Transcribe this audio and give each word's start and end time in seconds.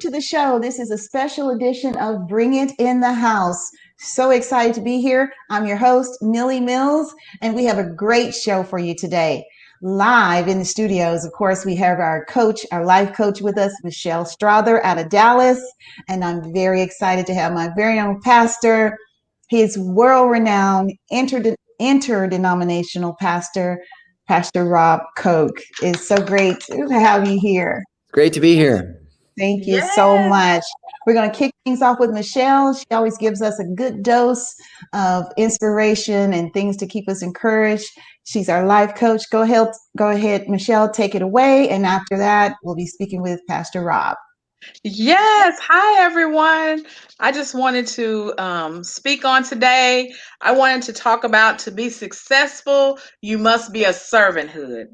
to 0.00 0.10
the 0.10 0.20
show. 0.20 0.58
This 0.58 0.78
is 0.78 0.90
a 0.90 0.96
special 0.96 1.50
edition 1.50 1.94
of 1.98 2.26
Bring 2.26 2.54
It 2.54 2.72
in 2.78 3.00
the 3.00 3.12
House. 3.12 3.70
So 3.98 4.30
excited 4.30 4.74
to 4.76 4.80
be 4.80 5.02
here. 5.02 5.30
I'm 5.50 5.66
your 5.66 5.76
host, 5.76 6.22
Millie 6.22 6.60
Mills, 6.60 7.14
and 7.42 7.54
we 7.54 7.64
have 7.64 7.76
a 7.76 7.84
great 7.84 8.34
show 8.34 8.62
for 8.62 8.78
you 8.78 8.94
today. 8.94 9.44
Live 9.82 10.48
in 10.48 10.58
the 10.58 10.64
studios, 10.64 11.26
of 11.26 11.32
course, 11.32 11.66
we 11.66 11.76
have 11.76 11.98
our 11.98 12.24
coach, 12.26 12.64
our 12.72 12.86
life 12.86 13.14
coach 13.14 13.42
with 13.42 13.58
us, 13.58 13.72
Michelle 13.84 14.24
Strother 14.24 14.82
out 14.86 14.96
of 14.96 15.10
Dallas. 15.10 15.60
And 16.08 16.24
I'm 16.24 16.50
very 16.54 16.80
excited 16.80 17.26
to 17.26 17.34
have 17.34 17.52
my 17.52 17.68
very 17.76 18.00
own 18.00 18.22
pastor, 18.22 18.96
his 19.50 19.76
world 19.76 20.30
renowned 20.30 20.92
inter- 21.10 21.54
interdenominational 21.78 23.16
pastor, 23.20 23.82
Pastor 24.26 24.64
Rob 24.64 25.00
Koch. 25.18 25.60
It's 25.82 26.08
so 26.08 26.16
great 26.16 26.58
to 26.60 26.88
have 26.88 27.28
you 27.28 27.38
here. 27.38 27.84
Great 28.12 28.32
to 28.32 28.40
be 28.40 28.54
here. 28.54 28.99
Thank 29.40 29.66
you 29.66 29.76
yes. 29.76 29.94
so 29.94 30.18
much. 30.28 30.62
We're 31.06 31.14
going 31.14 31.30
to 31.30 31.36
kick 31.36 31.50
things 31.64 31.80
off 31.80 31.98
with 31.98 32.10
Michelle. 32.10 32.74
She 32.74 32.84
always 32.90 33.16
gives 33.16 33.40
us 33.40 33.58
a 33.58 33.64
good 33.64 34.02
dose 34.02 34.54
of 34.92 35.32
inspiration 35.38 36.34
and 36.34 36.52
things 36.52 36.76
to 36.76 36.86
keep 36.86 37.08
us 37.08 37.22
encouraged. 37.22 37.88
She's 38.24 38.50
our 38.50 38.66
life 38.66 38.94
coach. 38.94 39.22
Go 39.30 39.40
ahead, 39.40 39.68
go 39.96 40.10
ahead, 40.10 40.46
Michelle, 40.48 40.90
take 40.90 41.14
it 41.14 41.22
away. 41.22 41.70
And 41.70 41.86
after 41.86 42.18
that, 42.18 42.56
we'll 42.62 42.74
be 42.74 42.86
speaking 42.86 43.22
with 43.22 43.40
Pastor 43.48 43.82
Rob. 43.82 44.18
Yes. 44.84 45.58
Hi, 45.62 46.04
everyone. 46.04 46.84
I 47.18 47.32
just 47.32 47.54
wanted 47.54 47.86
to 47.88 48.34
um, 48.36 48.84
speak 48.84 49.24
on 49.24 49.42
today. 49.42 50.12
I 50.42 50.52
wanted 50.52 50.82
to 50.82 50.92
talk 50.92 51.24
about 51.24 51.58
to 51.60 51.70
be 51.70 51.88
successful, 51.88 52.98
you 53.22 53.38
must 53.38 53.72
be 53.72 53.84
a 53.84 53.90
servanthood. 53.90 54.88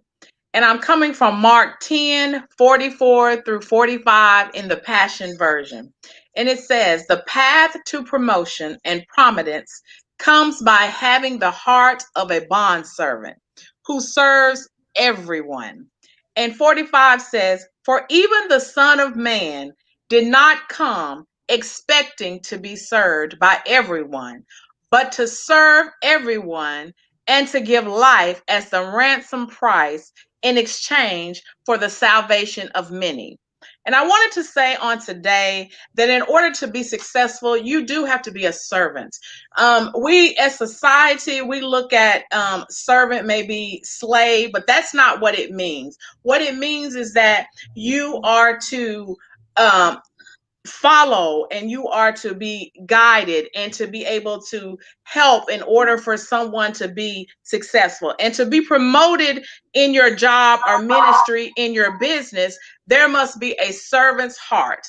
And 0.57 0.65
I'm 0.65 0.79
coming 0.79 1.13
from 1.13 1.39
Mark 1.39 1.81
10 1.81 2.47
44 2.57 3.43
through 3.43 3.61
45 3.61 4.55
in 4.55 4.69
the 4.69 4.79
Passion 4.79 5.37
Version. 5.37 5.93
And 6.35 6.49
it 6.49 6.61
says, 6.61 7.07
The 7.07 7.23
path 7.27 7.77
to 7.89 8.03
promotion 8.03 8.79
and 8.83 9.05
prominence 9.07 9.83
comes 10.19 10.63
by 10.63 10.85
having 10.85 11.39
the 11.39 11.51
heart 11.51 12.03
of 12.15 12.31
a 12.31 12.47
bondservant 12.49 13.37
who 13.85 14.01
serves 14.01 14.67
everyone. 14.97 15.89
And 16.37 16.57
45 16.57 17.21
says, 17.21 17.67
For 17.85 18.07
even 18.09 18.49
the 18.49 18.61
Son 18.61 18.99
of 18.99 19.15
Man 19.15 19.73
did 20.09 20.27
not 20.27 20.71
come 20.71 21.27
expecting 21.51 22.41
to 22.45 22.57
be 22.57 22.77
served 22.77 23.39
by 23.39 23.61
everyone, 23.67 24.45
but 24.91 25.13
to 25.13 25.29
serve 25.29 25.89
everyone 26.03 26.95
and 27.27 27.47
to 27.49 27.61
give 27.61 27.87
life 27.87 28.41
as 28.49 28.71
the 28.71 28.83
ransom 28.83 29.49
price 29.49 30.13
in 30.47 30.57
exchange 30.57 31.43
for 31.65 31.77
the 31.77 31.91
salvation 31.91 32.69
of 32.77 32.93
many. 32.93 33.37
And 33.85 33.97
I 33.97 34.07
wanted 34.07 34.33
to 34.35 34.45
say 34.45 34.77
on 34.77 35.01
today 35.01 35.71
that 35.95 36.09
in 36.09 36.23
order 36.23 36.53
to 36.53 36.69
be 36.69 36.85
successful, 36.85 37.57
you 37.57 37.85
do 37.85 38.05
have 38.05 38.23
to 38.23 38.31
be 38.31 38.45
a 38.45 38.53
servant. 38.53 39.17
Um, 39.59 39.91
we, 40.01 40.37
as 40.37 40.57
society, 40.57 41.43
we 41.43 41.61
look 41.63 41.93
at 41.93 42.25
um, 42.33 42.65
servant 42.71 43.27
maybe 43.27 43.81
slave, 43.83 44.51
but 44.53 44.69
that's 44.69 44.95
not 44.95 45.21
what 45.21 45.37
it 45.37 45.51
means. 45.51 45.97
What 46.23 46.43
it 46.43 46.57
means 46.57 46.95
is 46.95 47.13
that 47.15 47.49
you 47.75 48.21
are 48.23 48.57
to 48.71 49.17
um, 49.57 49.99
follow 50.67 51.47
and 51.51 51.71
you 51.71 51.89
are 51.89 52.13
to 52.13 52.35
be 52.35 52.73
guided 52.87 53.49
and 53.55 53.73
to 53.73 53.87
be 53.87 54.05
able 54.05 54.41
to 54.41 54.79
help 55.05 55.51
in 55.51 55.63
order 55.63 55.99
for 55.99 56.17
someone 56.17 56.73
to 56.75 56.89
be 56.89 57.29
successful 57.43 58.15
and 58.21 58.35
to 58.35 58.47
be 58.47 58.61
promoted 58.61 59.45
in 59.75 59.95
your 59.95 60.15
job 60.15 60.61
or 60.69 60.83
ministry 60.83 61.53
in 61.57 61.73
your 61.73 61.99
business 61.99 62.59
there 62.87 63.09
must 63.09 63.41
be 63.41 63.57
a 63.61 63.73
servant's 63.73 64.39
heart. 64.39 64.87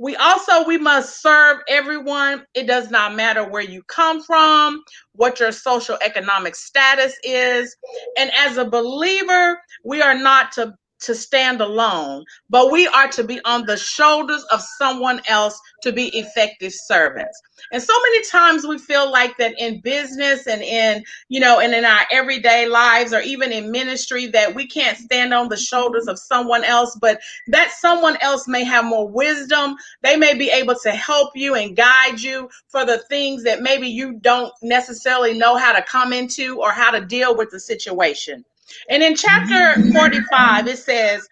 We 0.00 0.14
also 0.16 0.64
we 0.64 0.78
must 0.78 1.20
serve 1.20 1.58
everyone. 1.68 2.44
It 2.54 2.68
does 2.68 2.90
not 2.90 3.16
matter 3.16 3.48
where 3.48 3.62
you 3.62 3.82
come 3.84 4.22
from 4.22 4.82
what 5.14 5.40
your 5.40 5.50
social 5.50 5.98
economic 6.04 6.54
status 6.54 7.14
is. 7.24 7.76
And 8.16 8.30
as 8.36 8.58
a 8.58 8.64
believer 8.64 9.60
we 9.84 10.00
are 10.00 10.16
not 10.16 10.52
to 10.52 10.74
to 11.00 11.14
stand 11.14 11.60
alone, 11.60 12.24
but 12.50 12.70
we 12.70 12.86
are 12.88 13.08
to 13.08 13.24
be 13.24 13.40
on 13.44 13.64
the 13.66 13.76
shoulders 13.76 14.44
of 14.50 14.60
someone 14.60 15.20
else 15.28 15.60
to 15.82 15.92
be 15.92 16.08
effective 16.16 16.72
servants. 16.72 17.40
And 17.72 17.82
so 17.82 17.92
many 18.02 18.24
times 18.26 18.66
we 18.66 18.78
feel 18.78 19.10
like 19.10 19.36
that 19.38 19.54
in 19.58 19.80
business 19.80 20.46
and 20.46 20.62
in, 20.62 21.04
you 21.28 21.40
know, 21.40 21.60
and 21.60 21.74
in 21.74 21.84
our 21.84 22.06
everyday 22.10 22.66
lives 22.66 23.12
or 23.12 23.20
even 23.20 23.52
in 23.52 23.70
ministry 23.70 24.26
that 24.28 24.54
we 24.54 24.66
can't 24.66 24.96
stand 24.96 25.34
on 25.34 25.48
the 25.48 25.56
shoulders 25.56 26.06
of 26.06 26.18
someone 26.18 26.64
else, 26.64 26.96
but 27.00 27.20
that 27.48 27.72
someone 27.72 28.16
else 28.20 28.48
may 28.48 28.64
have 28.64 28.84
more 28.84 29.08
wisdom. 29.08 29.76
They 30.02 30.16
may 30.16 30.34
be 30.34 30.50
able 30.50 30.76
to 30.82 30.90
help 30.90 31.32
you 31.34 31.54
and 31.54 31.76
guide 31.76 32.20
you 32.20 32.48
for 32.68 32.84
the 32.84 32.98
things 33.08 33.44
that 33.44 33.62
maybe 33.62 33.88
you 33.88 34.14
don't 34.20 34.52
necessarily 34.62 35.36
know 35.36 35.56
how 35.56 35.72
to 35.72 35.82
come 35.82 36.12
into 36.12 36.60
or 36.60 36.72
how 36.72 36.90
to 36.90 37.04
deal 37.04 37.36
with 37.36 37.50
the 37.50 37.60
situation. 37.60 38.44
And 38.90 39.02
in 39.02 39.14
chapter 39.16 39.80
45, 39.92 40.68
it 40.68 40.78
says, 40.78 41.26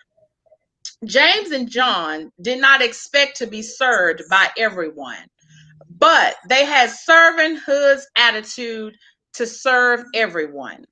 James 1.04 1.50
and 1.50 1.70
John 1.70 2.30
did 2.40 2.60
not 2.60 2.82
expect 2.82 3.36
to 3.38 3.46
be 3.46 3.62
served 3.62 4.22
by 4.30 4.48
everyone, 4.58 5.26
but 5.90 6.36
they 6.48 6.64
had 6.64 6.90
servanthood's 6.90 8.06
attitude 8.16 8.96
to 9.34 9.46
serve 9.46 10.04
everyone. 10.14 10.86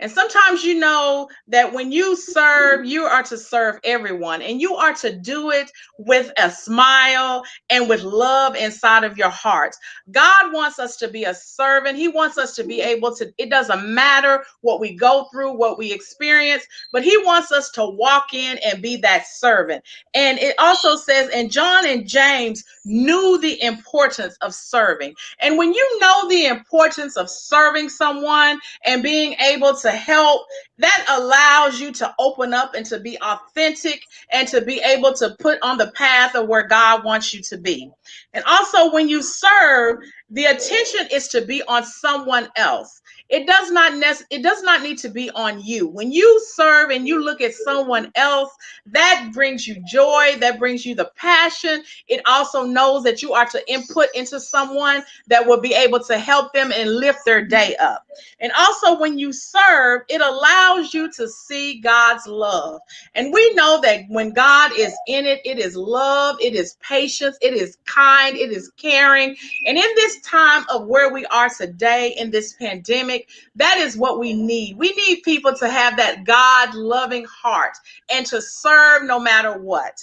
And 0.00 0.10
sometimes 0.10 0.64
you 0.64 0.78
know 0.78 1.28
that 1.48 1.72
when 1.72 1.92
you 1.92 2.16
serve, 2.16 2.86
you 2.86 3.04
are 3.04 3.22
to 3.24 3.36
serve 3.38 3.78
everyone 3.84 4.42
and 4.42 4.60
you 4.60 4.74
are 4.74 4.94
to 4.94 5.16
do 5.18 5.50
it 5.50 5.70
with 5.98 6.32
a 6.38 6.50
smile 6.50 7.44
and 7.68 7.88
with 7.88 8.02
love 8.02 8.56
inside 8.56 9.04
of 9.04 9.18
your 9.18 9.28
heart. 9.30 9.76
God 10.10 10.52
wants 10.52 10.78
us 10.78 10.96
to 10.98 11.08
be 11.08 11.24
a 11.24 11.34
servant. 11.34 11.98
He 11.98 12.08
wants 12.08 12.38
us 12.38 12.54
to 12.56 12.64
be 12.64 12.80
able 12.80 13.14
to, 13.16 13.32
it 13.38 13.50
doesn't 13.50 13.86
matter 13.86 14.44
what 14.62 14.80
we 14.80 14.96
go 14.96 15.26
through, 15.30 15.52
what 15.52 15.78
we 15.78 15.92
experience, 15.92 16.64
but 16.92 17.04
He 17.04 17.16
wants 17.18 17.52
us 17.52 17.70
to 17.72 17.84
walk 17.84 18.32
in 18.32 18.58
and 18.64 18.82
be 18.82 18.96
that 18.98 19.26
servant. 19.26 19.84
And 20.14 20.38
it 20.38 20.54
also 20.58 20.96
says, 20.96 21.28
and 21.34 21.50
John 21.50 21.86
and 21.86 22.08
James 22.08 22.64
knew 22.84 23.38
the 23.40 23.62
importance 23.62 24.36
of 24.40 24.54
serving. 24.54 25.14
And 25.40 25.58
when 25.58 25.72
you 25.74 25.98
know 26.00 26.28
the 26.28 26.46
importance 26.46 27.16
of 27.16 27.28
serving 27.28 27.90
someone 27.90 28.58
and 28.84 29.02
being 29.02 29.34
able 29.34 29.74
to 29.76 29.89
help, 29.90 30.42
that 30.78 31.04
allows 31.08 31.80
you 31.80 31.92
to 31.92 32.14
open 32.18 32.54
up 32.54 32.74
and 32.74 32.86
to 32.86 32.98
be 32.98 33.18
authentic 33.20 34.02
and 34.32 34.48
to 34.48 34.60
be 34.60 34.80
able 34.80 35.12
to 35.14 35.36
put 35.38 35.58
on 35.62 35.78
the 35.78 35.90
path 35.92 36.34
of 36.34 36.48
where 36.48 36.66
God 36.66 37.04
wants 37.04 37.34
you 37.34 37.42
to 37.42 37.58
be. 37.58 37.90
And 38.32 38.44
also, 38.44 38.92
when 38.92 39.08
you 39.08 39.22
serve, 39.22 39.98
the 40.30 40.44
attention 40.46 41.08
is 41.12 41.28
to 41.28 41.42
be 41.42 41.62
on 41.64 41.84
someone 41.84 42.48
else. 42.56 43.02
It 43.28 43.46
does 43.46 43.70
not 43.70 43.96
nec- 43.96 44.26
it 44.30 44.42
does 44.42 44.62
not 44.62 44.82
need 44.82 44.98
to 44.98 45.08
be 45.08 45.30
on 45.30 45.60
you. 45.62 45.88
When 45.88 46.12
you 46.12 46.42
serve 46.54 46.90
and 46.90 47.06
you 47.06 47.22
look 47.24 47.40
at 47.40 47.54
someone 47.54 48.10
else 48.16 48.50
that 48.86 49.30
brings 49.32 49.66
you 49.66 49.82
joy 49.90 50.36
that 50.40 50.58
brings 50.58 50.84
you 50.84 50.94
the 50.94 51.10
passion. 51.16 51.82
It 52.08 52.20
also 52.26 52.64
knows 52.64 53.04
that 53.04 53.22
you 53.22 53.32
are 53.32 53.46
to 53.46 53.72
input 53.72 54.08
into 54.14 54.40
someone 54.40 55.04
that 55.28 55.46
will 55.46 55.60
be 55.60 55.74
able 55.74 56.00
to 56.04 56.18
help 56.18 56.52
them 56.52 56.72
and 56.72 56.96
lift 56.96 57.20
their 57.24 57.44
day 57.44 57.76
up. 57.76 58.06
And 58.40 58.52
also 58.52 58.98
when 58.98 59.18
you 59.18 59.32
serve 59.32 60.02
it 60.08 60.20
allows 60.20 60.94
you 60.94 61.10
to 61.12 61.28
see 61.28 61.80
god's 61.80 62.26
love. 62.26 62.80
And 63.14 63.32
we 63.32 63.54
know 63.54 63.80
that 63.82 64.02
when 64.08 64.32
god 64.32 64.72
is 64.76 64.94
in 65.06 65.26
it 65.26 65.40
it 65.44 65.58
is 65.58 65.76
love 65.76 66.36
it 66.40 66.54
is 66.54 66.76
patience 66.80 67.36
it 67.42 67.54
is 67.54 67.78
kind 67.84 68.36
it 68.36 68.50
is 68.50 68.70
caring. 68.76 69.36
And 69.66 69.78
in 69.78 69.94
this 69.96 70.19
time 70.20 70.64
of 70.70 70.86
where 70.86 71.12
we 71.12 71.26
are 71.26 71.48
today 71.48 72.14
in 72.18 72.30
this 72.30 72.54
pandemic 72.54 73.28
that 73.56 73.78
is 73.78 73.96
what 73.96 74.18
we 74.18 74.32
need. 74.32 74.76
We 74.76 74.92
need 74.92 75.22
people 75.22 75.54
to 75.54 75.68
have 75.68 75.96
that 75.96 76.24
God 76.24 76.74
loving 76.74 77.24
heart 77.24 77.76
and 78.12 78.24
to 78.26 78.40
serve 78.40 79.04
no 79.04 79.18
matter 79.18 79.58
what. 79.58 79.98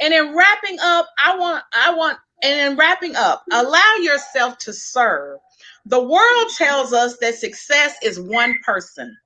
And 0.00 0.14
in 0.14 0.34
wrapping 0.36 0.78
up, 0.80 1.08
I 1.22 1.36
want, 1.36 1.64
I 1.72 1.94
want, 1.94 2.18
and 2.42 2.72
in 2.72 2.78
wrapping 2.78 3.16
up, 3.16 3.44
allow 3.52 3.96
yourself 4.00 4.58
to 4.58 4.72
serve. 4.72 5.38
The 5.86 6.02
world 6.02 6.48
tells 6.56 6.92
us 6.92 7.18
that 7.18 7.34
success 7.34 7.96
is 8.02 8.20
one 8.20 8.58
person. 8.64 9.16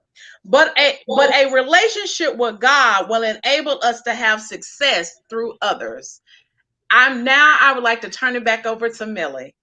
But 0.44 0.78
a 0.78 0.98
but 1.08 1.34
a 1.34 1.52
relationship 1.52 2.36
with 2.36 2.60
God 2.60 3.08
will 3.08 3.24
enable 3.24 3.80
us 3.82 4.00
to 4.02 4.14
have 4.14 4.40
success 4.40 5.20
through 5.28 5.54
others. 5.60 6.20
I'm 6.90 7.24
now 7.24 7.58
I 7.60 7.72
would 7.74 7.82
like 7.82 8.00
to 8.02 8.10
turn 8.10 8.36
it 8.36 8.44
back 8.44 8.64
over 8.64 8.88
to 8.88 9.06
Millie. 9.06 9.54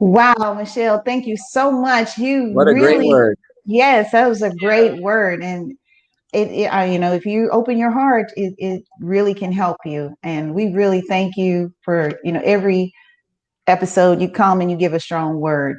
Wow, 0.00 0.54
Michelle, 0.56 1.02
thank 1.04 1.26
you 1.26 1.36
so 1.50 1.72
much. 1.72 2.18
You 2.18 2.50
what 2.52 2.68
a 2.68 2.72
really, 2.72 2.96
great 2.96 3.08
word. 3.08 3.38
Yes, 3.64 4.12
that 4.12 4.28
was 4.28 4.42
a 4.42 4.54
great 4.54 5.00
word, 5.02 5.42
and 5.42 5.72
it, 6.32 6.48
it 6.48 6.92
you 6.92 6.98
know, 6.98 7.12
if 7.12 7.26
you 7.26 7.50
open 7.50 7.78
your 7.78 7.90
heart, 7.90 8.32
it, 8.36 8.54
it 8.58 8.84
really 9.00 9.34
can 9.34 9.52
help 9.52 9.78
you. 9.84 10.14
And 10.22 10.54
we 10.54 10.72
really 10.72 11.00
thank 11.02 11.36
you 11.36 11.72
for 11.82 12.12
you 12.24 12.32
know 12.32 12.42
every 12.44 12.92
episode 13.66 14.20
you 14.20 14.30
come 14.30 14.60
and 14.60 14.70
you 14.70 14.76
give 14.76 14.94
a 14.94 15.00
strong 15.00 15.40
word. 15.40 15.78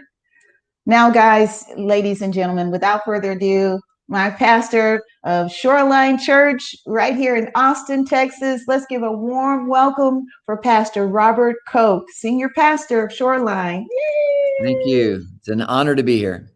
Now, 0.85 1.09
guys, 1.09 1.65
ladies 1.77 2.21
and 2.21 2.33
gentlemen, 2.33 2.71
without 2.71 3.05
further 3.05 3.33
ado, 3.33 3.79
my 4.09 4.31
pastor 4.31 5.03
of 5.23 5.51
Shoreline 5.51 6.17
Church 6.17 6.75
right 6.87 7.15
here 7.15 7.35
in 7.35 7.49
Austin, 7.53 8.05
Texas. 8.05 8.63
Let's 8.67 8.87
give 8.87 9.03
a 9.03 9.11
warm 9.11 9.69
welcome 9.69 10.25
for 10.45 10.57
Pastor 10.57 11.07
Robert 11.07 11.57
Koch, 11.67 12.03
Senior 12.15 12.49
Pastor 12.55 13.05
of 13.05 13.13
Shoreline. 13.13 13.85
Yay! 13.89 14.65
Thank 14.65 14.87
you. 14.87 15.25
It's 15.37 15.47
an 15.47 15.61
honor 15.61 15.95
to 15.95 16.01
be 16.01 16.17
here. 16.17 16.49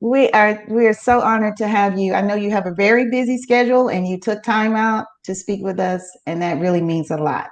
We 0.00 0.30
are 0.30 0.64
we 0.68 0.86
are 0.86 0.94
so 0.94 1.20
honored 1.20 1.56
to 1.58 1.68
have 1.68 1.96
you. 1.96 2.12
I 2.12 2.22
know 2.22 2.34
you 2.34 2.50
have 2.50 2.66
a 2.66 2.74
very 2.74 3.08
busy 3.08 3.38
schedule 3.38 3.88
and 3.88 4.08
you 4.08 4.18
took 4.18 4.42
time 4.42 4.74
out 4.74 5.06
to 5.24 5.34
speak 5.34 5.62
with 5.62 5.78
us, 5.78 6.02
and 6.26 6.42
that 6.42 6.58
really 6.58 6.82
means 6.82 7.10
a 7.10 7.18
lot. 7.18 7.48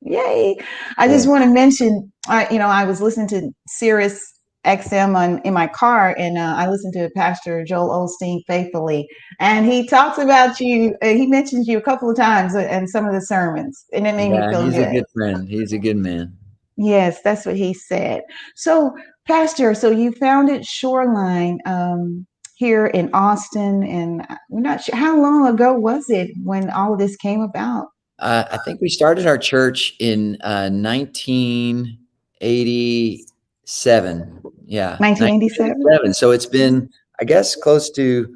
Yay! 0.00 0.56
I 0.98 1.06
just 1.06 1.28
want 1.28 1.44
to 1.44 1.50
mention, 1.50 2.10
I 2.26 2.50
you 2.50 2.58
know, 2.58 2.66
I 2.66 2.84
was 2.84 3.00
listening 3.00 3.28
to 3.28 3.50
Sirius 3.68 4.39
XM 4.66 5.16
on 5.16 5.40
in 5.42 5.54
my 5.54 5.66
car, 5.66 6.14
and 6.18 6.36
uh, 6.36 6.54
I 6.56 6.68
listened 6.68 6.92
to 6.94 7.08
Pastor 7.16 7.64
Joel 7.64 7.88
Osteen 7.88 8.42
faithfully, 8.46 9.08
and 9.38 9.64
he 9.64 9.86
talks 9.86 10.18
about 10.18 10.60
you. 10.60 10.94
Uh, 11.02 11.08
he 11.08 11.26
mentions 11.26 11.66
you 11.66 11.78
a 11.78 11.82
couple 11.82 12.10
of 12.10 12.16
times 12.16 12.54
in 12.54 12.86
some 12.86 13.06
of 13.06 13.14
the 13.14 13.22
sermons, 13.22 13.86
and 13.92 14.06
it 14.06 14.14
made 14.14 14.32
yeah, 14.32 14.48
me 14.48 14.52
feel 14.52 14.66
he's 14.66 14.74
good. 14.74 14.88
a 14.88 14.92
good 14.92 15.06
friend. 15.14 15.48
He's 15.48 15.72
a 15.72 15.78
good 15.78 15.96
man. 15.96 16.36
Yes, 16.76 17.22
that's 17.22 17.46
what 17.46 17.56
he 17.56 17.72
said. 17.72 18.22
So, 18.54 18.94
Pastor, 19.26 19.72
so 19.74 19.90
you 19.90 20.12
founded 20.12 20.66
Shoreline 20.66 21.60
um, 21.64 22.26
here 22.54 22.86
in 22.86 23.08
Austin, 23.14 23.82
and 23.82 24.26
we're 24.50 24.60
not 24.60 24.82
sure 24.82 24.96
how 24.96 25.18
long 25.20 25.46
ago 25.46 25.72
was 25.72 26.10
it 26.10 26.32
when 26.44 26.68
all 26.70 26.92
of 26.92 26.98
this 26.98 27.16
came 27.16 27.40
about. 27.40 27.88
Uh, 28.18 28.44
I 28.50 28.58
think 28.58 28.82
we 28.82 28.90
started 28.90 29.26
our 29.26 29.38
church 29.38 29.94
in 29.98 30.36
uh, 30.42 30.68
1980 30.70 33.24
seven. 33.70 34.40
Yeah. 34.66 34.96
1987. 34.98 36.14
So 36.14 36.32
it's 36.32 36.46
been, 36.46 36.90
I 37.20 37.24
guess, 37.24 37.54
close 37.54 37.90
to, 37.92 38.34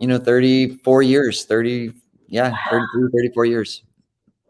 you 0.00 0.06
know, 0.06 0.18
34 0.18 1.02
years, 1.02 1.44
30, 1.44 1.92
yeah, 2.26 2.54
33, 2.70 3.10
34 3.12 3.44
years. 3.46 3.82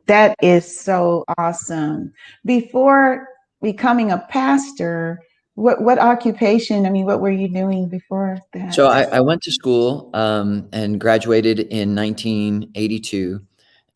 That 0.07 0.35
is 0.43 0.81
so 0.81 1.25
awesome. 1.37 2.13
Before 2.47 3.29
becoming 3.61 4.11
a 4.11 4.19
pastor, 4.31 5.21
what 5.55 5.83
what 5.83 5.99
occupation? 5.99 6.87
I 6.87 6.91
mean, 6.91 7.05
what 7.05 7.21
were 7.21 7.31
you 7.31 7.49
doing 7.49 7.89
before 7.89 8.39
that? 8.55 8.73
So 8.73 8.87
I, 8.87 9.03
I 9.03 9.21
went 9.21 9.43
to 9.43 9.53
school 9.53 10.09
um, 10.15 10.69
and 10.73 10.99
graduated 10.99 11.61
in 11.61 11.95
1982, 11.95 13.41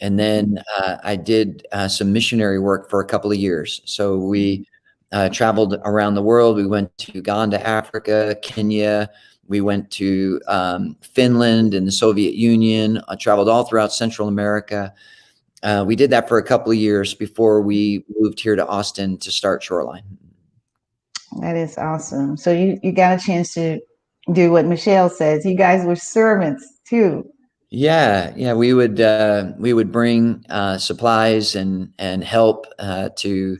and 0.00 0.18
then 0.18 0.58
uh, 0.76 0.98
I 1.02 1.16
did 1.16 1.66
uh, 1.72 1.88
some 1.88 2.12
missionary 2.12 2.58
work 2.58 2.90
for 2.90 3.00
a 3.00 3.06
couple 3.06 3.32
of 3.32 3.38
years. 3.38 3.80
So 3.86 4.18
we 4.18 4.66
uh, 5.12 5.28
traveled 5.28 5.76
around 5.84 6.14
the 6.14 6.22
world. 6.22 6.56
We 6.56 6.66
went 6.66 6.96
to 6.98 7.12
Uganda, 7.12 7.64
Africa, 7.66 8.36
Kenya. 8.42 9.10
We 9.46 9.60
went 9.60 9.90
to 9.92 10.40
um, 10.48 10.96
Finland 11.02 11.74
and 11.74 11.86
the 11.86 11.92
Soviet 11.92 12.34
Union. 12.34 13.00
I 13.08 13.16
traveled 13.16 13.48
all 13.48 13.64
throughout 13.64 13.92
Central 13.92 14.28
America. 14.28 14.92
Uh, 15.62 15.84
we 15.86 15.94
did 15.94 16.10
that 16.10 16.28
for 16.28 16.38
a 16.38 16.42
couple 16.42 16.72
of 16.72 16.78
years 16.78 17.14
before 17.14 17.62
we 17.62 18.04
moved 18.18 18.40
here 18.40 18.56
to 18.56 18.66
Austin 18.66 19.18
to 19.18 19.30
start 19.30 19.62
Shoreline. 19.62 20.02
That 21.40 21.56
is 21.56 21.78
awesome. 21.78 22.36
So 22.36 22.52
you, 22.52 22.78
you 22.82 22.92
got 22.92 23.18
a 23.18 23.24
chance 23.24 23.54
to 23.54 23.80
do 24.32 24.50
what 24.52 24.66
Michelle 24.66 25.08
says. 25.08 25.44
You 25.44 25.56
guys 25.56 25.84
were 25.84 25.96
servants 25.96 26.80
too. 26.84 27.28
Yeah, 27.70 28.34
yeah, 28.36 28.52
we 28.52 28.74
would 28.74 29.00
uh, 29.00 29.52
we 29.58 29.72
would 29.72 29.90
bring 29.90 30.44
uh, 30.50 30.76
supplies 30.76 31.54
and 31.54 31.90
and 31.98 32.22
help 32.22 32.66
uh, 32.78 33.08
to 33.16 33.58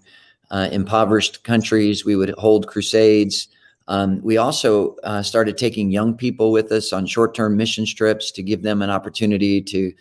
uh, 0.53 0.69
impoverished 0.71 1.43
countries. 1.43 2.05
We 2.05 2.15
would 2.15 2.31
hold 2.39 2.69
crusades. 2.69 3.49
Um, 3.89 4.21
we 4.23 4.37
also 4.37 4.95
uh, 5.03 5.23
started 5.23 5.59
taking 5.59 5.91
young 5.91 6.15
people 6.15 6.53
with 6.53 6.71
us 6.71 6.93
on 6.93 7.07
short-term 7.07 7.57
mission 7.57 7.85
trips 7.85 8.31
to 8.33 8.43
give 8.43 8.63
them 8.63 8.81
an 8.81 8.91
opportunity 8.91 9.61
to 9.63 9.93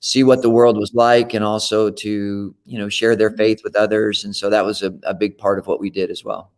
see 0.00 0.22
what 0.22 0.42
the 0.42 0.50
world 0.50 0.76
was 0.76 0.92
like 0.94 1.34
and 1.34 1.44
also 1.44 1.90
to 1.90 2.54
you 2.66 2.78
know 2.78 2.88
share 2.88 3.16
their 3.16 3.30
faith 3.30 3.62
with 3.64 3.74
others. 3.74 4.24
And 4.24 4.36
so 4.36 4.48
that 4.50 4.64
was 4.64 4.82
a, 4.82 4.94
a 5.02 5.14
big 5.14 5.36
part 5.38 5.58
of 5.58 5.66
what 5.66 5.80
we 5.80 5.90
did 5.90 6.10
as 6.10 6.22
well. 6.22 6.52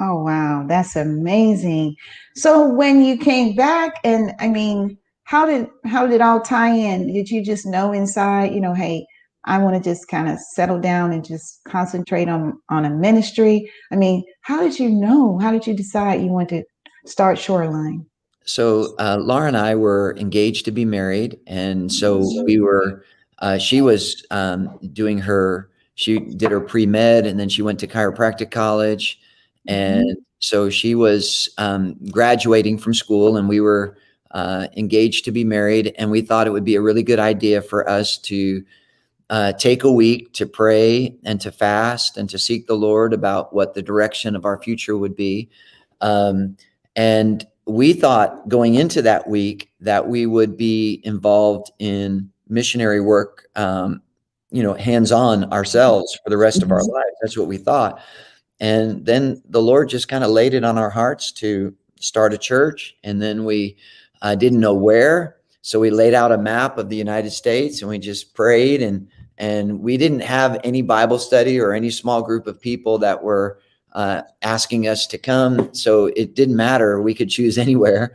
Oh 0.00 0.22
wow, 0.24 0.64
that's 0.66 0.96
amazing. 0.96 1.96
So 2.34 2.68
when 2.68 3.04
you 3.04 3.16
came 3.16 3.54
back, 3.54 4.00
and 4.02 4.32
I 4.40 4.48
mean, 4.48 4.98
how 5.24 5.46
did 5.46 5.68
how 5.84 6.06
did 6.06 6.16
it 6.16 6.20
all 6.20 6.40
tie 6.40 6.74
in? 6.74 7.12
Did 7.12 7.30
you 7.30 7.44
just 7.44 7.64
know 7.64 7.92
inside, 7.92 8.52
you 8.52 8.60
know, 8.60 8.74
hey, 8.74 9.06
I 9.50 9.58
want 9.58 9.74
to 9.74 9.82
just 9.82 10.06
kind 10.06 10.28
of 10.28 10.38
settle 10.38 10.78
down 10.78 11.12
and 11.12 11.24
just 11.24 11.60
concentrate 11.64 12.28
on 12.28 12.56
on 12.68 12.84
a 12.84 12.90
ministry. 12.90 13.68
I 13.90 13.96
mean, 13.96 14.22
how 14.42 14.60
did 14.60 14.78
you 14.78 14.88
know? 14.88 15.38
How 15.38 15.50
did 15.50 15.66
you 15.66 15.74
decide 15.74 16.20
you 16.20 16.28
want 16.28 16.50
to 16.50 16.62
start 17.04 17.36
Shoreline? 17.36 18.06
So 18.44 18.94
uh, 19.00 19.18
Laura 19.20 19.48
and 19.48 19.56
I 19.56 19.74
were 19.74 20.16
engaged 20.18 20.66
to 20.66 20.70
be 20.70 20.84
married, 20.84 21.36
and 21.48 21.92
so 21.92 22.18
we 22.44 22.60
were. 22.60 23.04
Uh, 23.40 23.58
she 23.58 23.82
was 23.82 24.24
um, 24.30 24.78
doing 24.92 25.18
her. 25.18 25.68
She 25.96 26.20
did 26.20 26.52
her 26.52 26.60
pre 26.60 26.86
med, 26.86 27.26
and 27.26 27.40
then 27.40 27.48
she 27.48 27.62
went 27.62 27.80
to 27.80 27.88
chiropractic 27.88 28.52
college, 28.52 29.18
and 29.66 30.04
mm-hmm. 30.04 30.20
so 30.38 30.70
she 30.70 30.94
was 30.94 31.48
um, 31.58 31.96
graduating 32.12 32.78
from 32.78 32.94
school, 32.94 33.36
and 33.36 33.48
we 33.48 33.60
were 33.60 33.96
uh, 34.30 34.68
engaged 34.76 35.24
to 35.24 35.32
be 35.32 35.42
married, 35.42 35.92
and 35.98 36.12
we 36.12 36.20
thought 36.20 36.46
it 36.46 36.52
would 36.52 36.64
be 36.64 36.76
a 36.76 36.80
really 36.80 37.02
good 37.02 37.18
idea 37.18 37.60
for 37.60 37.88
us 37.90 38.16
to 38.16 38.64
uh, 39.30 39.52
take 39.52 39.84
a 39.84 39.92
week 39.92 40.32
to 40.32 40.44
pray 40.44 41.16
and 41.24 41.40
to 41.40 41.52
fast 41.52 42.16
and 42.16 42.28
to 42.28 42.38
seek 42.38 42.66
the 42.66 42.74
Lord 42.74 43.12
about 43.12 43.54
what 43.54 43.74
the 43.74 43.82
direction 43.82 44.34
of 44.34 44.44
our 44.44 44.60
future 44.60 44.96
would 44.96 45.14
be. 45.14 45.48
Um, 46.00 46.56
and 46.96 47.46
we 47.64 47.92
thought 47.92 48.48
going 48.48 48.74
into 48.74 49.00
that 49.02 49.28
week 49.28 49.70
that 49.80 50.08
we 50.08 50.26
would 50.26 50.56
be 50.56 51.00
involved 51.04 51.70
in 51.78 52.28
missionary 52.48 53.00
work, 53.00 53.46
um, 53.54 54.02
you 54.50 54.64
know, 54.64 54.74
hands 54.74 55.12
on 55.12 55.44
ourselves 55.52 56.18
for 56.24 56.30
the 56.30 56.36
rest 56.36 56.60
of 56.60 56.72
our 56.72 56.80
mm-hmm. 56.80 56.92
lives. 56.92 57.16
That's 57.22 57.38
what 57.38 57.46
we 57.46 57.56
thought. 57.56 58.00
And 58.58 59.06
then 59.06 59.40
the 59.48 59.62
Lord 59.62 59.88
just 59.88 60.08
kind 60.08 60.24
of 60.24 60.30
laid 60.30 60.54
it 60.54 60.64
on 60.64 60.76
our 60.76 60.90
hearts 60.90 61.30
to 61.32 61.72
start 62.00 62.34
a 62.34 62.38
church. 62.38 62.96
And 63.04 63.22
then 63.22 63.44
we 63.44 63.76
uh, 64.22 64.34
didn't 64.34 64.60
know 64.60 64.74
where. 64.74 65.36
So 65.62 65.78
we 65.78 65.90
laid 65.90 66.14
out 66.14 66.32
a 66.32 66.38
map 66.38 66.78
of 66.78 66.88
the 66.88 66.96
United 66.96 67.30
States 67.30 67.80
and 67.80 67.88
we 67.88 67.98
just 67.98 68.34
prayed 68.34 68.82
and 68.82 69.06
and 69.40 69.80
we 69.80 69.96
didn't 69.96 70.20
have 70.20 70.60
any 70.64 70.82
Bible 70.82 71.18
study 71.18 71.58
or 71.58 71.72
any 71.72 71.88
small 71.88 72.22
group 72.22 72.46
of 72.46 72.60
people 72.60 72.98
that 72.98 73.22
were 73.22 73.58
uh, 73.94 74.20
asking 74.42 74.86
us 74.86 75.06
to 75.06 75.16
come. 75.16 75.72
So 75.72 76.06
it 76.14 76.34
didn't 76.36 76.56
matter. 76.56 77.00
We 77.00 77.14
could 77.14 77.30
choose 77.30 77.56
anywhere. 77.66 78.14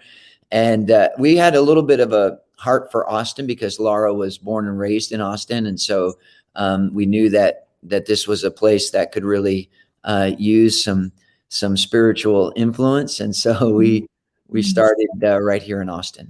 And 0.51 0.91
uh, 0.91 1.10
we 1.17 1.36
had 1.36 1.55
a 1.55 1.62
little 1.62 1.84
bit 1.84 2.00
of 2.00 2.13
a 2.13 2.38
heart 2.58 2.91
for 2.91 3.10
Austin 3.10 3.48
because 3.48 3.79
Laura 3.79 4.13
was 4.13 4.38
born 4.38 4.67
and 4.67 4.77
raised 4.77 5.12
in 5.12 5.20
Austin. 5.20 5.65
And 5.65 5.82
so 5.82 6.13
um, 6.55 6.94
we 6.94 7.08
knew 7.08 7.29
that 7.32 7.63
that 7.82 8.05
this 8.08 8.27
was 8.27 8.44
a 8.44 8.50
place 8.50 8.91
that 8.91 9.12
could 9.12 9.25
really 9.25 9.70
uh, 10.03 10.32
use 10.38 10.82
some 10.84 11.12
some 11.50 11.75
spiritual 11.75 12.53
influence. 12.55 13.20
And 13.20 13.36
so 13.36 13.72
we 13.74 14.08
we 14.48 14.62
mm-hmm. 14.62 14.70
started 14.70 15.10
uh, 15.24 15.41
right 15.41 15.62
here 15.62 15.82
in 15.82 15.89
Austin. 15.89 16.29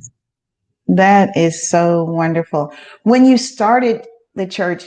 That 0.88 1.36
is 1.36 1.68
so 1.68 2.06
wonderful. 2.06 2.74
When 3.04 3.26
you 3.26 3.38
started 3.38 4.08
the 4.36 4.48
church, 4.48 4.86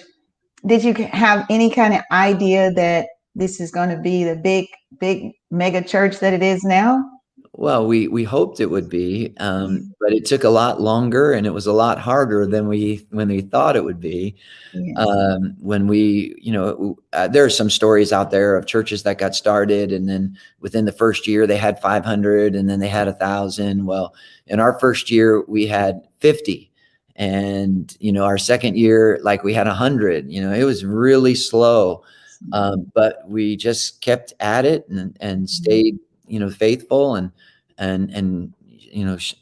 did 0.66 0.84
you 0.84 0.94
have 0.94 1.46
any 1.50 1.70
kind 1.70 1.94
of 1.94 2.00
idea 2.10 2.70
that 2.72 3.08
this 3.34 3.60
is 3.60 3.70
going 3.70 3.90
to 3.90 3.96
be 3.96 4.24
the 4.24 4.36
big, 4.36 4.66
big 4.98 5.32
mega 5.50 5.82
church 5.82 6.18
that 6.20 6.32
it 6.32 6.42
is 6.42 6.64
now? 6.64 7.04
Well, 7.58 7.88
we 7.88 8.06
we 8.06 8.22
hoped 8.22 8.60
it 8.60 8.70
would 8.70 8.88
be, 8.88 9.34
um, 9.38 9.92
but 9.98 10.12
it 10.12 10.24
took 10.24 10.44
a 10.44 10.48
lot 10.48 10.80
longer, 10.80 11.32
and 11.32 11.44
it 11.44 11.52
was 11.52 11.66
a 11.66 11.72
lot 11.72 11.98
harder 11.98 12.46
than 12.46 12.68
we 12.68 13.04
when 13.10 13.26
we 13.26 13.40
thought 13.40 13.74
it 13.74 13.82
would 13.82 13.98
be. 13.98 14.36
Um, 14.96 15.56
when 15.58 15.88
we, 15.88 16.36
you 16.40 16.52
know, 16.52 16.96
uh, 17.12 17.26
there 17.26 17.44
are 17.44 17.50
some 17.50 17.68
stories 17.68 18.12
out 18.12 18.30
there 18.30 18.56
of 18.56 18.66
churches 18.66 19.02
that 19.02 19.18
got 19.18 19.34
started, 19.34 19.90
and 19.90 20.08
then 20.08 20.38
within 20.60 20.84
the 20.84 20.92
first 20.92 21.26
year 21.26 21.48
they 21.48 21.56
had 21.56 21.82
500, 21.82 22.54
and 22.54 22.70
then 22.70 22.78
they 22.78 22.86
had 22.86 23.08
a 23.08 23.12
thousand. 23.12 23.86
Well, 23.86 24.14
in 24.46 24.60
our 24.60 24.78
first 24.78 25.10
year 25.10 25.42
we 25.48 25.66
had 25.66 26.02
50, 26.20 26.70
and 27.18 27.96
you 27.98 28.12
know 28.12 28.24
our 28.24 28.38
second 28.38 28.76
year 28.76 29.18
like 29.22 29.42
we 29.42 29.52
had 29.52 29.66
a 29.66 29.74
hundred 29.74 30.30
you 30.30 30.40
know 30.40 30.52
it 30.52 30.64
was 30.64 30.84
really 30.84 31.34
slow. 31.34 32.02
Um, 32.52 32.92
but 32.94 33.28
we 33.28 33.56
just 33.56 34.00
kept 34.00 34.32
at 34.38 34.64
it 34.64 34.88
and, 34.88 35.16
and 35.20 35.40
mm-hmm. 35.40 35.46
stayed 35.46 35.98
you 36.28 36.38
know 36.38 36.48
faithful 36.48 37.16
and 37.16 37.32
and 37.78 38.10
and 38.10 38.54
you 38.68 39.04
know 39.04 39.16
sh- 39.16 39.34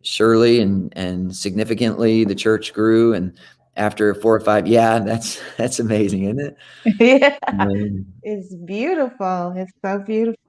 surely 0.00 0.62
and 0.62 0.90
and 0.96 1.36
significantly 1.36 2.24
the 2.24 2.34
church 2.34 2.72
grew. 2.72 3.12
And 3.12 3.34
after 3.76 4.14
four 4.14 4.34
or 4.34 4.40
five 4.40 4.66
yeah 4.66 4.98
that's 4.98 5.40
that's 5.58 5.78
amazing 5.78 6.24
isn't 6.24 6.40
it? 6.40 6.56
Yeah. 7.20 7.36
Um, 7.46 8.06
it's 8.22 8.54
beautiful. 8.54 9.52
It's 9.54 9.72
so 9.84 9.98
beautiful 9.98 10.40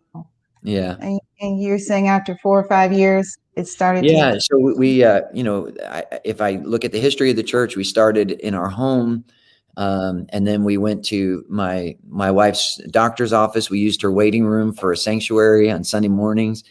yeah. 0.63 0.97
And, 0.99 1.19
and 1.39 1.61
you're 1.61 1.79
saying 1.79 2.07
after 2.07 2.37
four 2.41 2.59
or 2.59 2.67
five 2.67 2.93
years 2.93 3.37
it 3.55 3.67
started 3.67 4.05
yeah 4.05 4.31
to- 4.31 4.41
so 4.41 4.57
we 4.77 5.03
uh 5.03 5.21
you 5.33 5.43
know 5.43 5.69
I, 5.85 6.05
if 6.23 6.39
i 6.39 6.51
look 6.63 6.85
at 6.85 6.93
the 6.93 7.01
history 7.01 7.29
of 7.31 7.35
the 7.35 7.43
church 7.43 7.75
we 7.75 7.83
started 7.83 8.31
in 8.31 8.53
our 8.53 8.69
home 8.69 9.25
um, 9.77 10.25
and 10.29 10.45
then 10.45 10.63
we 10.63 10.77
went 10.77 11.05
to 11.05 11.45
my 11.49 11.95
my 12.07 12.29
wife's 12.29 12.81
doctor's 12.89 13.33
office. 13.33 13.69
We 13.69 13.79
used 13.79 14.01
her 14.01 14.11
waiting 14.11 14.45
room 14.45 14.73
for 14.73 14.91
a 14.91 14.97
sanctuary 14.97 15.71
on 15.71 15.83
sunday 15.83 16.09
mornings. 16.09 16.63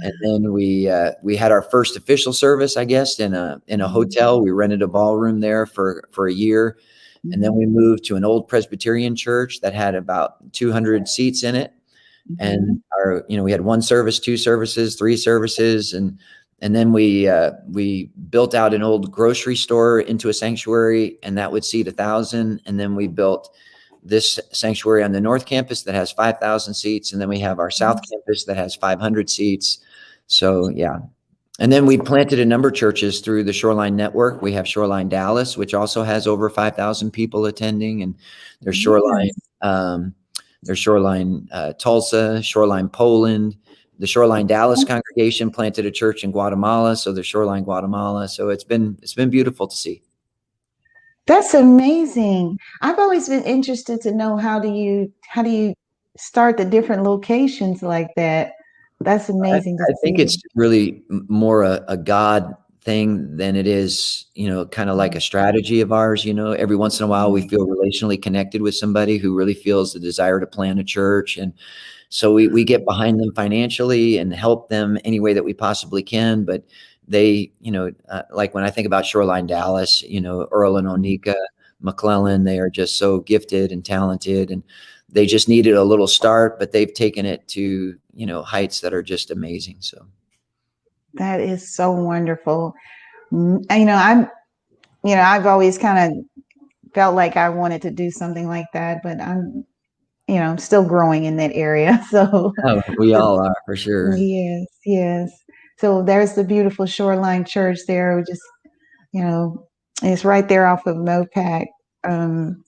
And 0.00 0.12
then 0.22 0.52
we 0.52 0.88
uh, 0.88 1.12
we 1.24 1.34
had 1.34 1.50
our 1.50 1.62
first 1.62 1.96
official 1.96 2.32
service, 2.32 2.76
I 2.76 2.84
guess, 2.84 3.18
in 3.18 3.34
a 3.34 3.60
in 3.66 3.80
a 3.80 3.88
hotel. 3.88 4.40
We 4.40 4.52
rented 4.52 4.80
a 4.80 4.86
ballroom 4.86 5.40
there 5.40 5.66
for 5.66 6.04
for 6.12 6.28
a 6.28 6.32
year, 6.32 6.76
and 7.24 7.42
then 7.42 7.56
we 7.56 7.66
moved 7.66 8.04
to 8.04 8.14
an 8.14 8.24
old 8.24 8.46
Presbyterian 8.46 9.16
church 9.16 9.60
that 9.60 9.74
had 9.74 9.96
about 9.96 10.52
200 10.52 11.08
seats 11.08 11.42
in 11.42 11.56
it. 11.56 11.72
And 12.38 12.82
our, 12.96 13.24
you 13.28 13.36
know, 13.36 13.42
we 13.42 13.52
had 13.52 13.62
one 13.62 13.82
service, 13.82 14.18
two 14.18 14.36
services, 14.36 14.96
three 14.96 15.16
services, 15.16 15.92
and 15.92 16.18
and 16.60 16.76
then 16.76 16.92
we 16.92 17.28
uh, 17.28 17.52
we 17.68 18.10
built 18.30 18.54
out 18.54 18.72
an 18.72 18.82
old 18.82 19.10
grocery 19.10 19.56
store 19.56 20.00
into 20.00 20.28
a 20.28 20.32
sanctuary, 20.32 21.18
and 21.22 21.36
that 21.36 21.50
would 21.50 21.64
seat 21.64 21.88
a 21.88 21.92
thousand. 21.92 22.62
And 22.64 22.78
then 22.78 22.94
we 22.94 23.08
built 23.08 23.52
this 24.02 24.38
sanctuary 24.52 25.02
on 25.02 25.12
the 25.12 25.20
north 25.20 25.46
campus 25.46 25.82
that 25.82 25.94
has 25.94 26.10
5,000 26.12 26.74
seats, 26.74 27.12
and 27.12 27.20
then 27.20 27.28
we 27.28 27.40
have 27.40 27.58
our 27.58 27.70
south 27.70 28.00
campus 28.08 28.44
that 28.44 28.56
has 28.56 28.74
500 28.74 29.28
seats. 29.30 29.78
So 30.26 30.68
yeah, 30.68 30.98
and 31.58 31.70
then 31.70 31.86
we 31.86 31.98
planted 31.98 32.40
a 32.40 32.44
number 32.44 32.68
of 32.68 32.74
churches 32.74 33.20
through 33.20 33.44
the 33.44 33.52
Shoreline 33.52 33.94
Network. 33.94 34.40
We 34.40 34.52
have 34.52 34.66
Shoreline 34.66 35.08
Dallas, 35.08 35.56
which 35.56 35.74
also 35.74 36.02
has 36.02 36.26
over 36.26 36.48
5,000 36.48 37.10
people 37.10 37.46
attending, 37.46 38.02
and 38.02 38.14
there's 38.62 38.76
Shoreline, 38.76 39.30
um, 39.60 40.14
there's 40.62 40.78
Shoreline 40.78 41.48
uh, 41.52 41.72
Tulsa, 41.74 42.42
Shoreline 42.42 42.88
Poland. 42.88 43.56
The 43.98 44.06
Shoreline 44.06 44.46
Dallas 44.46 44.84
congregation 44.84 45.50
planted 45.50 45.86
a 45.86 45.90
church 45.90 46.24
in 46.24 46.32
Guatemala, 46.32 46.96
so 46.96 47.12
the 47.12 47.22
Shoreline 47.22 47.62
Guatemala. 47.62 48.26
So 48.28 48.48
it's 48.48 48.64
been 48.64 48.98
it's 49.02 49.14
been 49.14 49.30
beautiful 49.30 49.68
to 49.68 49.76
see. 49.76 50.02
That's 51.26 51.54
amazing. 51.54 52.58
I've 52.80 52.98
always 52.98 53.28
been 53.28 53.44
interested 53.44 54.00
to 54.02 54.12
know 54.12 54.36
how 54.36 54.58
do 54.58 54.68
you 54.72 55.12
how 55.28 55.42
do 55.42 55.50
you 55.50 55.74
start 56.16 56.56
the 56.56 56.64
different 56.64 57.04
locations 57.04 57.82
like 57.82 58.08
that. 58.16 58.54
That's 59.00 59.28
amazing. 59.28 59.78
I, 59.80 59.92
I 59.92 59.94
think 60.02 60.18
it's 60.18 60.40
really 60.54 61.02
more 61.28 61.62
a, 61.62 61.84
a 61.88 61.96
God 61.96 62.54
thing 62.84 63.36
than 63.36 63.56
it 63.56 63.66
is, 63.66 64.26
you 64.34 64.48
know, 64.48 64.66
kind 64.66 64.90
of 64.90 64.96
like 64.96 65.12
a 65.12 65.14
mm-hmm. 65.14 65.22
strategy 65.22 65.80
of 65.80 65.92
ours. 65.92 66.24
You 66.24 66.34
know, 66.34 66.52
every 66.52 66.76
once 66.76 66.98
in 66.98 67.04
a 67.04 67.08
while 67.08 67.32
we 67.32 67.40
mm-hmm. 67.40 67.50
feel 67.50 67.66
relationally 67.66 68.20
connected 68.20 68.62
with 68.62 68.74
somebody 68.74 69.18
who 69.18 69.34
really 69.36 69.54
feels 69.54 69.92
the 69.92 70.00
desire 70.00 70.40
to 70.40 70.46
plant 70.46 70.80
a 70.80 70.84
church. 70.84 71.36
And 71.36 71.52
so 72.08 72.32
we, 72.32 72.48
we 72.48 72.62
mm-hmm. 72.62 72.66
get 72.66 72.84
behind 72.84 73.20
them 73.20 73.32
financially 73.34 74.18
and 74.18 74.34
help 74.34 74.68
them 74.68 74.98
any 75.04 75.20
way 75.20 75.32
that 75.32 75.44
we 75.44 75.54
possibly 75.54 76.02
can. 76.02 76.44
But 76.44 76.64
they, 77.06 77.52
you 77.60 77.70
know, 77.70 77.92
uh, 78.08 78.22
like 78.32 78.54
when 78.54 78.64
I 78.64 78.70
think 78.70 78.86
about 78.86 79.06
Shoreline 79.06 79.46
Dallas, 79.46 80.02
you 80.02 80.20
know, 80.20 80.48
Earl 80.50 80.76
and 80.76 80.88
Onika 80.88 81.34
McClellan, 81.80 82.44
they 82.44 82.58
are 82.58 82.70
just 82.70 82.96
so 82.96 83.20
gifted 83.20 83.72
and 83.72 83.84
talented 83.84 84.50
and 84.50 84.62
they 85.08 85.26
just 85.26 85.48
needed 85.48 85.74
a 85.74 85.84
little 85.84 86.06
start, 86.06 86.58
but 86.58 86.72
they've 86.72 86.92
taken 86.92 87.26
it 87.26 87.46
to, 87.48 87.96
you 88.14 88.26
know, 88.26 88.42
heights 88.42 88.80
that 88.80 88.94
are 88.94 89.02
just 89.02 89.30
amazing. 89.30 89.76
So 89.80 90.06
that 91.14 91.40
is 91.40 91.74
so 91.74 91.92
wonderful. 91.92 92.74
You 93.30 93.60
know, 93.68 93.94
I'm, 93.94 94.30
you 95.04 95.14
know, 95.14 95.22
I've 95.22 95.46
always 95.46 95.78
kind 95.78 96.12
of 96.12 96.24
felt 96.94 97.14
like 97.14 97.36
I 97.36 97.48
wanted 97.48 97.82
to 97.82 97.90
do 97.90 98.10
something 98.10 98.46
like 98.46 98.66
that, 98.72 99.02
but 99.02 99.20
I'm, 99.20 99.64
you 100.28 100.36
know, 100.36 100.50
I'm 100.50 100.58
still 100.58 100.84
growing 100.84 101.24
in 101.24 101.36
that 101.36 101.52
area. 101.54 102.04
So 102.10 102.52
oh, 102.64 102.82
we 102.98 103.14
all 103.14 103.40
are 103.40 103.56
for 103.66 103.76
sure. 103.76 104.16
Yes, 104.16 104.66
yes. 104.84 105.30
So 105.78 106.02
there's 106.02 106.34
the 106.34 106.44
beautiful 106.44 106.86
Shoreline 106.86 107.44
Church 107.44 107.78
there. 107.88 108.16
We 108.16 108.22
just, 108.22 108.42
you 109.12 109.24
know, 109.24 109.66
it's 110.02 110.24
right 110.24 110.48
there 110.48 110.66
off 110.66 110.86
of 110.86 110.96
Mopac. 110.96 111.66
Um, 112.04 112.62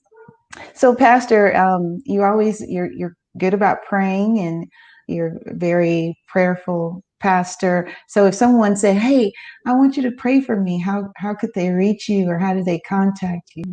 so, 0.73 0.95
Pastor, 0.95 1.55
um, 1.55 2.01
you 2.05 2.23
always 2.23 2.61
you're 2.67 2.91
you're 2.91 3.15
good 3.37 3.53
about 3.53 3.83
praying 3.87 4.39
and 4.39 4.65
you're 5.07 5.39
very 5.45 6.17
prayerful 6.27 7.03
pastor. 7.25 7.89
So, 8.07 8.27
if 8.27 8.35
someone 8.35 8.75
said, 8.75 8.97
"Hey, 8.97 9.31
I 9.65 9.73
want 9.73 9.97
you 9.97 10.03
to 10.03 10.11
pray 10.11 10.41
for 10.41 10.59
me," 10.59 10.77
how 10.77 11.11
how 11.15 11.33
could 11.33 11.51
they 11.55 11.71
reach 11.71 12.07
you, 12.07 12.29
or 12.29 12.37
how 12.37 12.53
do 12.53 12.63
they 12.63 12.79
contact 12.79 13.51
you? 13.55 13.63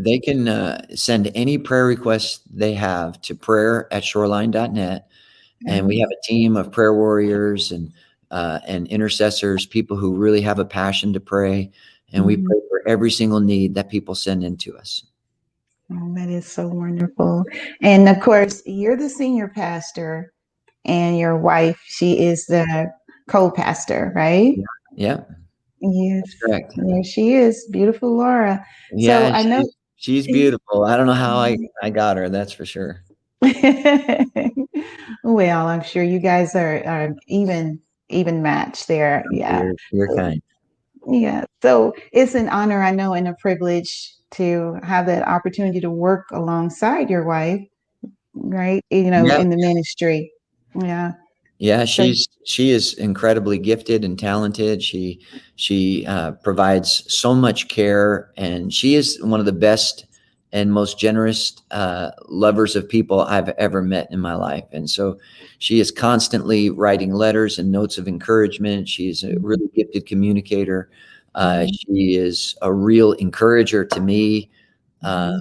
They 0.00 0.20
can 0.20 0.46
uh, 0.46 0.86
send 0.94 1.32
any 1.34 1.58
prayer 1.58 1.86
requests 1.86 2.40
they 2.48 2.74
have 2.74 3.20
to 3.22 3.34
prayer 3.34 3.92
at 3.92 4.04
shoreline.net. 4.04 5.08
And 5.66 5.86
we 5.86 5.98
have 6.00 6.10
a 6.10 6.26
team 6.26 6.56
of 6.56 6.72
prayer 6.72 6.94
warriors 6.94 7.72
and 7.72 7.92
uh, 8.30 8.60
and 8.66 8.86
intercessors, 8.88 9.66
people 9.66 9.96
who 9.96 10.16
really 10.16 10.40
have 10.40 10.58
a 10.58 10.64
passion 10.64 11.12
to 11.12 11.20
pray. 11.20 11.70
And 12.12 12.24
we 12.24 12.36
mm-hmm. 12.36 12.46
pray 12.46 12.60
for 12.68 12.88
every 12.88 13.10
single 13.10 13.40
need 13.40 13.74
that 13.74 13.90
people 13.90 14.14
send 14.14 14.42
into 14.42 14.76
us. 14.76 15.04
Oh, 15.92 16.14
that 16.14 16.28
is 16.28 16.46
so 16.46 16.66
wonderful. 16.66 17.44
And 17.82 18.08
of 18.08 18.20
course, 18.20 18.62
you're 18.64 18.96
the 18.96 19.08
senior 19.08 19.48
pastor, 19.48 20.31
and 20.84 21.18
your 21.18 21.36
wife, 21.36 21.80
she 21.86 22.24
is 22.24 22.46
the 22.46 22.90
co 23.28 23.50
pastor, 23.50 24.12
right? 24.14 24.54
Yeah. 24.94 25.20
Yes. 25.80 26.34
Correct. 26.40 26.74
There 26.76 27.04
she 27.04 27.34
is. 27.34 27.66
Beautiful 27.70 28.16
Laura. 28.16 28.64
Yeah. 28.92 29.32
So 29.32 29.36
I 29.36 29.42
know 29.42 29.64
she's 29.96 30.26
beautiful. 30.26 30.84
I 30.84 30.96
don't 30.96 31.06
know 31.06 31.12
how 31.12 31.36
I, 31.36 31.58
I 31.82 31.90
got 31.90 32.16
her, 32.16 32.28
that's 32.28 32.52
for 32.52 32.64
sure. 32.64 33.02
well, 35.24 35.66
I'm 35.66 35.82
sure 35.82 36.02
you 36.02 36.20
guys 36.20 36.54
are, 36.54 36.84
are 36.86 37.14
even 37.26 37.80
even 38.08 38.42
match 38.42 38.86
there. 38.86 39.24
Yeah. 39.32 39.62
You're, 39.62 39.74
you're 39.90 40.16
kind. 40.16 40.42
Yeah. 41.08 41.44
So 41.62 41.94
it's 42.12 42.34
an 42.34 42.48
honor, 42.48 42.82
I 42.82 42.92
know, 42.92 43.14
and 43.14 43.26
a 43.26 43.34
privilege 43.40 44.14
to 44.32 44.78
have 44.82 45.06
that 45.06 45.26
opportunity 45.26 45.80
to 45.80 45.90
work 45.90 46.26
alongside 46.30 47.10
your 47.10 47.24
wife, 47.24 47.66
right? 48.34 48.84
You 48.90 49.10
know, 49.10 49.26
in 49.26 49.50
the 49.50 49.56
ministry. 49.56 50.30
Yeah. 50.74 51.12
Yeah, 51.58 51.84
she's 51.84 52.26
she 52.44 52.70
is 52.70 52.94
incredibly 52.94 53.56
gifted 53.56 54.04
and 54.04 54.18
talented. 54.18 54.82
She 54.82 55.20
she 55.54 56.04
uh, 56.06 56.32
provides 56.42 57.04
so 57.06 57.36
much 57.36 57.68
care, 57.68 58.32
and 58.36 58.74
she 58.74 58.96
is 58.96 59.22
one 59.22 59.38
of 59.38 59.46
the 59.46 59.52
best 59.52 60.06
and 60.52 60.72
most 60.72 60.98
generous 60.98 61.54
uh, 61.70 62.10
lovers 62.28 62.74
of 62.76 62.88
people 62.88 63.20
I've 63.20 63.48
ever 63.50 63.80
met 63.80 64.08
in 64.10 64.20
my 64.20 64.34
life. 64.34 64.64
And 64.72 64.88
so 64.88 65.18
she 65.58 65.80
is 65.80 65.90
constantly 65.90 66.68
writing 66.68 67.12
letters 67.12 67.58
and 67.58 67.70
notes 67.72 67.96
of 67.96 68.06
encouragement. 68.06 68.88
She 68.88 69.08
is 69.08 69.22
a 69.22 69.28
mm-hmm. 69.28 69.46
really 69.46 69.68
gifted 69.74 70.06
communicator. 70.06 70.90
Uh, 71.34 71.60
mm-hmm. 71.60 71.68
she 71.68 72.16
is 72.16 72.56
a 72.60 72.72
real 72.72 73.12
encourager 73.12 73.84
to 73.84 74.00
me. 74.00 74.50
Uh, 75.02 75.38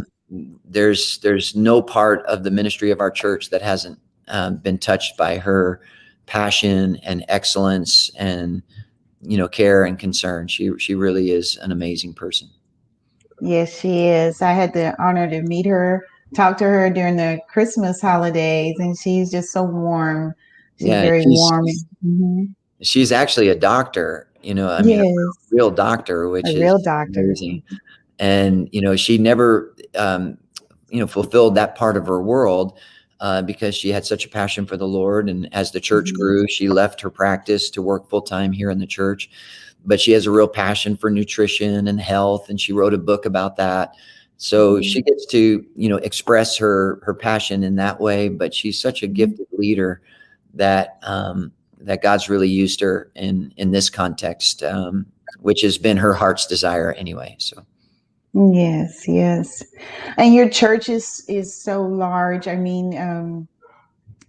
there's 0.63 1.17
there's 1.19 1.55
no 1.55 1.81
part 1.81 2.23
of 2.27 2.43
the 2.43 2.51
ministry 2.51 2.91
of 2.91 3.01
our 3.01 3.11
church 3.11 3.49
that 3.49 3.61
hasn't 3.61 3.99
um, 4.27 4.57
been 4.57 4.77
touched 4.77 5.17
by 5.17 5.37
her 5.37 5.81
passion 6.25 6.97
and 7.03 7.25
excellence 7.27 8.09
and 8.17 8.61
you 9.21 9.37
know 9.37 9.47
care 9.47 9.83
and 9.83 9.99
concern. 9.99 10.47
She 10.47 10.71
she 10.77 10.95
really 10.95 11.31
is 11.31 11.57
an 11.57 11.71
amazing 11.71 12.13
person. 12.13 12.49
Yes, 13.41 13.79
she 13.79 14.05
is. 14.05 14.41
I 14.41 14.51
had 14.51 14.73
the 14.73 14.95
honor 15.01 15.29
to 15.29 15.41
meet 15.41 15.65
her, 15.65 16.05
talk 16.35 16.57
to 16.59 16.65
her 16.65 16.89
during 16.89 17.17
the 17.17 17.39
Christmas 17.49 17.99
holidays, 17.99 18.75
and 18.77 18.97
she's 18.97 19.31
just 19.31 19.51
so 19.51 19.63
warm. 19.63 20.35
She's 20.77 20.89
yeah, 20.89 21.01
very 21.01 21.23
she's, 21.23 21.39
warm. 21.39 21.65
Mm-hmm. 22.05 22.43
She's 22.81 23.11
actually 23.11 23.49
a 23.49 23.55
doctor, 23.55 24.27
you 24.43 24.53
know, 24.53 24.71
I 24.71 24.81
mean, 24.81 25.03
yes. 25.03 25.15
a 25.51 25.55
real 25.55 25.71
doctor, 25.71 26.29
which 26.29 26.45
a 26.45 26.49
is 26.49 26.61
real 26.61 26.81
doctor. 26.81 27.21
amazing. 27.21 27.63
And, 28.19 28.69
you 28.71 28.81
know, 28.81 28.95
she 28.95 29.17
never, 29.17 29.75
um, 29.95 30.37
you 30.89 30.99
know, 30.99 31.07
fulfilled 31.07 31.55
that 31.55 31.75
part 31.75 31.97
of 31.97 32.05
her 32.07 32.21
world. 32.21 32.77
Uh, 33.21 33.39
because 33.39 33.75
she 33.75 33.89
had 33.89 34.03
such 34.03 34.25
a 34.25 34.29
passion 34.29 34.65
for 34.65 34.77
the 34.77 34.87
Lord. 34.87 35.29
And 35.29 35.47
as 35.53 35.71
the 35.71 35.79
church 35.79 36.07
mm-hmm. 36.07 36.19
grew, 36.19 36.47
she 36.47 36.69
left 36.69 36.99
her 37.01 37.11
practice 37.11 37.69
to 37.69 37.79
work 37.79 38.09
full 38.09 38.23
time 38.23 38.51
here 38.51 38.71
in 38.71 38.79
the 38.79 38.87
church 38.87 39.29
but 39.85 39.99
she 39.99 40.11
has 40.11 40.25
a 40.25 40.31
real 40.31 40.47
passion 40.47 40.95
for 40.95 41.09
nutrition 41.09 41.87
and 41.87 41.99
health 41.99 42.49
and 42.49 42.59
she 42.59 42.73
wrote 42.73 42.93
a 42.93 42.97
book 42.97 43.25
about 43.25 43.55
that 43.55 43.93
so 44.37 44.75
mm-hmm. 44.75 44.81
she 44.81 45.01
gets 45.01 45.25
to 45.25 45.65
you 45.75 45.89
know 45.89 45.97
express 45.97 46.57
her 46.57 46.99
her 47.03 47.13
passion 47.13 47.63
in 47.63 47.75
that 47.75 47.99
way 47.99 48.29
but 48.29 48.53
she's 48.53 48.79
such 48.79 49.03
a 49.03 49.05
mm-hmm. 49.05 49.13
gifted 49.13 49.47
leader 49.53 50.01
that 50.53 50.99
um, 51.03 51.51
that 51.79 52.01
god's 52.01 52.29
really 52.29 52.49
used 52.49 52.79
her 52.79 53.11
in 53.15 53.53
in 53.57 53.71
this 53.71 53.89
context 53.89 54.63
um, 54.63 55.05
which 55.39 55.61
has 55.61 55.77
been 55.77 55.97
her 55.97 56.13
heart's 56.13 56.45
desire 56.45 56.93
anyway 56.93 57.35
so 57.39 57.65
yes 58.33 59.07
yes 59.07 59.63
and 60.17 60.33
your 60.33 60.49
church 60.49 60.87
is 60.87 61.25
is 61.27 61.53
so 61.53 61.81
large 61.81 62.47
i 62.47 62.55
mean 62.55 62.97
um 62.97 63.47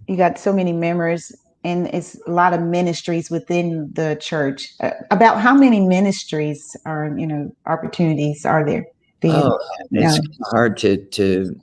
you 0.08 0.16
got 0.16 0.38
so 0.38 0.52
many 0.52 0.72
members 0.72 1.32
and 1.64 1.88
it's 1.88 2.18
a 2.26 2.30
lot 2.30 2.52
of 2.52 2.60
ministries 2.60 3.30
within 3.30 3.90
the 3.92 4.16
church. 4.20 4.72
Uh, 4.80 4.90
about 5.10 5.40
how 5.40 5.54
many 5.54 5.80
ministries 5.80 6.76
are 6.84 7.14
you 7.16 7.26
know 7.26 7.54
opportunities 7.66 8.44
are 8.44 8.64
there? 8.64 8.86
oh, 9.24 9.58
it's 9.92 10.50
hard 10.50 10.76
to 10.78 10.96
to 10.96 11.54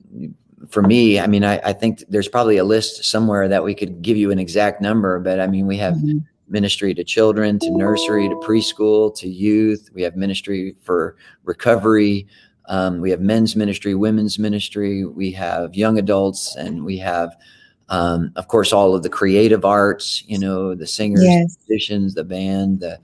for 0.70 0.82
me. 0.82 1.20
I 1.20 1.28
mean, 1.28 1.44
I, 1.44 1.60
I 1.64 1.74
think 1.74 2.04
there's 2.10 2.28
probably 2.28 2.58
a 2.58 2.64
list 2.64 3.04
somewhere 3.04 3.48
that 3.48 3.64
we 3.64 3.76
could 3.76 4.02
give 4.02 4.18
you 4.18 4.32
an 4.32 4.40
exact 4.40 4.82
number, 4.82 5.20
but 5.20 5.40
I 5.40 5.48
mean, 5.48 5.68
we 5.68 5.78
have. 5.78 5.96
Mm-hmm. 5.96 6.20
Ministry 6.50 6.94
to 6.94 7.04
children, 7.04 7.60
to 7.60 7.72
nursery, 7.72 8.28
to 8.28 8.36
preschool, 8.36 9.16
to 9.18 9.28
youth. 9.30 9.90
We 9.94 10.02
have 10.02 10.16
ministry 10.16 10.76
for 10.82 11.16
recovery. 11.44 12.28
Um, 12.66 13.02
we 13.02 13.10
have 13.12 13.22
men's 13.22 13.56
ministry, 13.56 13.96
women's 13.96 14.38
ministry. 14.38 15.06
We 15.06 15.32
have 15.32 15.76
young 15.76 15.98
adults, 15.98 16.56
and 16.56 16.86
we 16.86 16.98
have 17.00 17.36
um, 17.90 18.32
of 18.36 18.48
course, 18.48 18.72
all 18.72 18.94
of 18.96 19.04
the 19.04 19.10
creative 19.10 19.66
arts, 19.66 20.24
you 20.28 20.38
know, 20.38 20.76
the 20.76 20.88
singers, 20.88 21.24
Yes. 21.24 21.58
musicians, 21.68 22.14
the 22.14 22.24
band, 22.24 22.82
the, 22.82 23.00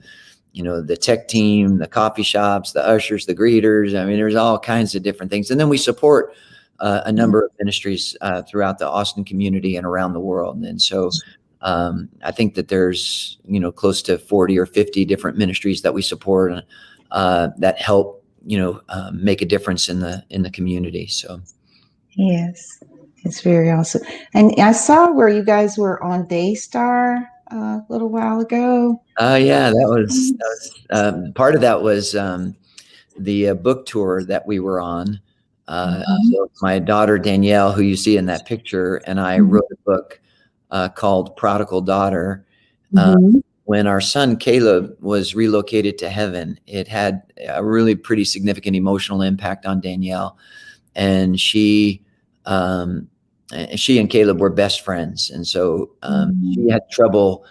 you 0.52 0.62
know, 0.62 0.80
the 0.80 0.96
tech 0.96 1.28
team, 1.28 1.78
the 1.78 1.88
coffee 1.88 2.22
shops, 2.22 2.72
the 2.72 2.86
ushers, 2.86 3.26
the 3.26 3.34
greeters. 3.34 4.00
I 4.00 4.04
mean, 4.06 4.16
there's 4.16 4.36
all 4.36 4.58
kinds 4.58 4.94
of 4.94 5.02
different 5.02 5.30
things. 5.30 5.50
And 5.50 5.58
then 5.58 5.68
we 5.68 5.76
support 5.76 6.34
uh, 6.78 7.00
a 7.04 7.12
number 7.12 7.44
of 7.44 7.50
ministries 7.58 8.16
uh, 8.20 8.42
throughout 8.42 8.78
the 8.78 8.88
Austin 8.88 9.24
community 9.24 9.76
and 9.76 9.84
around 9.84 10.12
the 10.12 10.20
world. 10.20 10.62
And 10.62 10.80
so 10.80 11.10
um, 11.62 12.08
I 12.22 12.32
think 12.32 12.54
that 12.54 12.68
there's, 12.68 13.38
you 13.46 13.58
know, 13.60 13.72
close 13.72 14.02
to 14.02 14.18
40 14.18 14.58
or 14.58 14.66
50 14.66 15.04
different 15.04 15.38
ministries 15.38 15.82
that 15.82 15.94
we 15.94 16.02
support 16.02 16.52
uh, 17.10 17.48
that 17.58 17.80
help, 17.80 18.24
you 18.46 18.58
know, 18.58 18.80
um, 18.88 19.24
make 19.24 19.42
a 19.42 19.46
difference 19.46 19.88
in 19.88 20.00
the 20.00 20.24
in 20.30 20.42
the 20.42 20.50
community. 20.50 21.06
So 21.06 21.40
Yes, 22.16 22.82
it's 23.24 23.42
very 23.42 23.70
awesome. 23.70 24.02
And 24.32 24.54
I 24.58 24.72
saw 24.72 25.12
where 25.12 25.28
you 25.28 25.44
guys 25.44 25.76
were 25.76 26.02
on 26.02 26.26
Daystar 26.26 27.28
uh, 27.52 27.56
a 27.56 27.86
little 27.88 28.08
while 28.08 28.40
ago. 28.40 29.02
Uh, 29.18 29.38
yeah, 29.40 29.70
that 29.70 29.86
was, 29.88 30.32
that 30.32 30.38
was 30.38 30.74
um, 30.90 31.32
part 31.34 31.54
of 31.54 31.60
that 31.60 31.82
was 31.82 32.14
um, 32.14 32.54
the 33.18 33.50
uh, 33.50 33.54
book 33.54 33.86
tour 33.86 34.24
that 34.24 34.46
we 34.46 34.60
were 34.60 34.80
on. 34.80 35.20
Uh, 35.68 36.02
Mhm. 36.08 36.30
so 36.30 36.50
my 36.62 36.78
daughter 36.78 37.18
Danielle, 37.18 37.72
who 37.72 37.82
you 37.82 37.96
see 37.96 38.16
in 38.16 38.26
that 38.26 38.46
picture, 38.46 38.96
and 39.06 39.20
I 39.20 39.38
Mhm. 39.38 39.50
wrote 39.50 39.70
a 39.72 39.76
book 39.84 40.20
uh, 40.70 40.88
called 40.88 41.36
Prodigal 41.36 41.80
Daughter. 41.82 42.44
Uh, 42.96 43.16
Mhm. 43.16 43.42
when 43.64 43.86
our 43.88 44.00
son 44.00 44.36
Caleb 44.36 44.96
was 45.00 45.34
relocated 45.34 45.98
to 45.98 46.08
heaven, 46.08 46.58
it 46.66 46.86
had 46.86 47.22
a 47.48 47.64
really 47.64 47.96
pretty 47.96 48.24
significant 48.24 48.76
emotional 48.76 49.22
impact 49.22 49.66
on 49.66 49.80
Danielle, 49.80 50.36
and 50.94 51.38
she, 51.40 52.00
um, 52.44 53.08
and 53.52 53.78
she 53.78 53.98
and 53.98 54.08
Caleb 54.08 54.40
were 54.40 54.50
best 54.50 54.82
friends, 54.82 55.30
and 55.30 55.46
so 55.46 55.90
um, 56.02 56.40
she 56.54 56.68
had 56.68 56.88
trouble, 56.90 57.44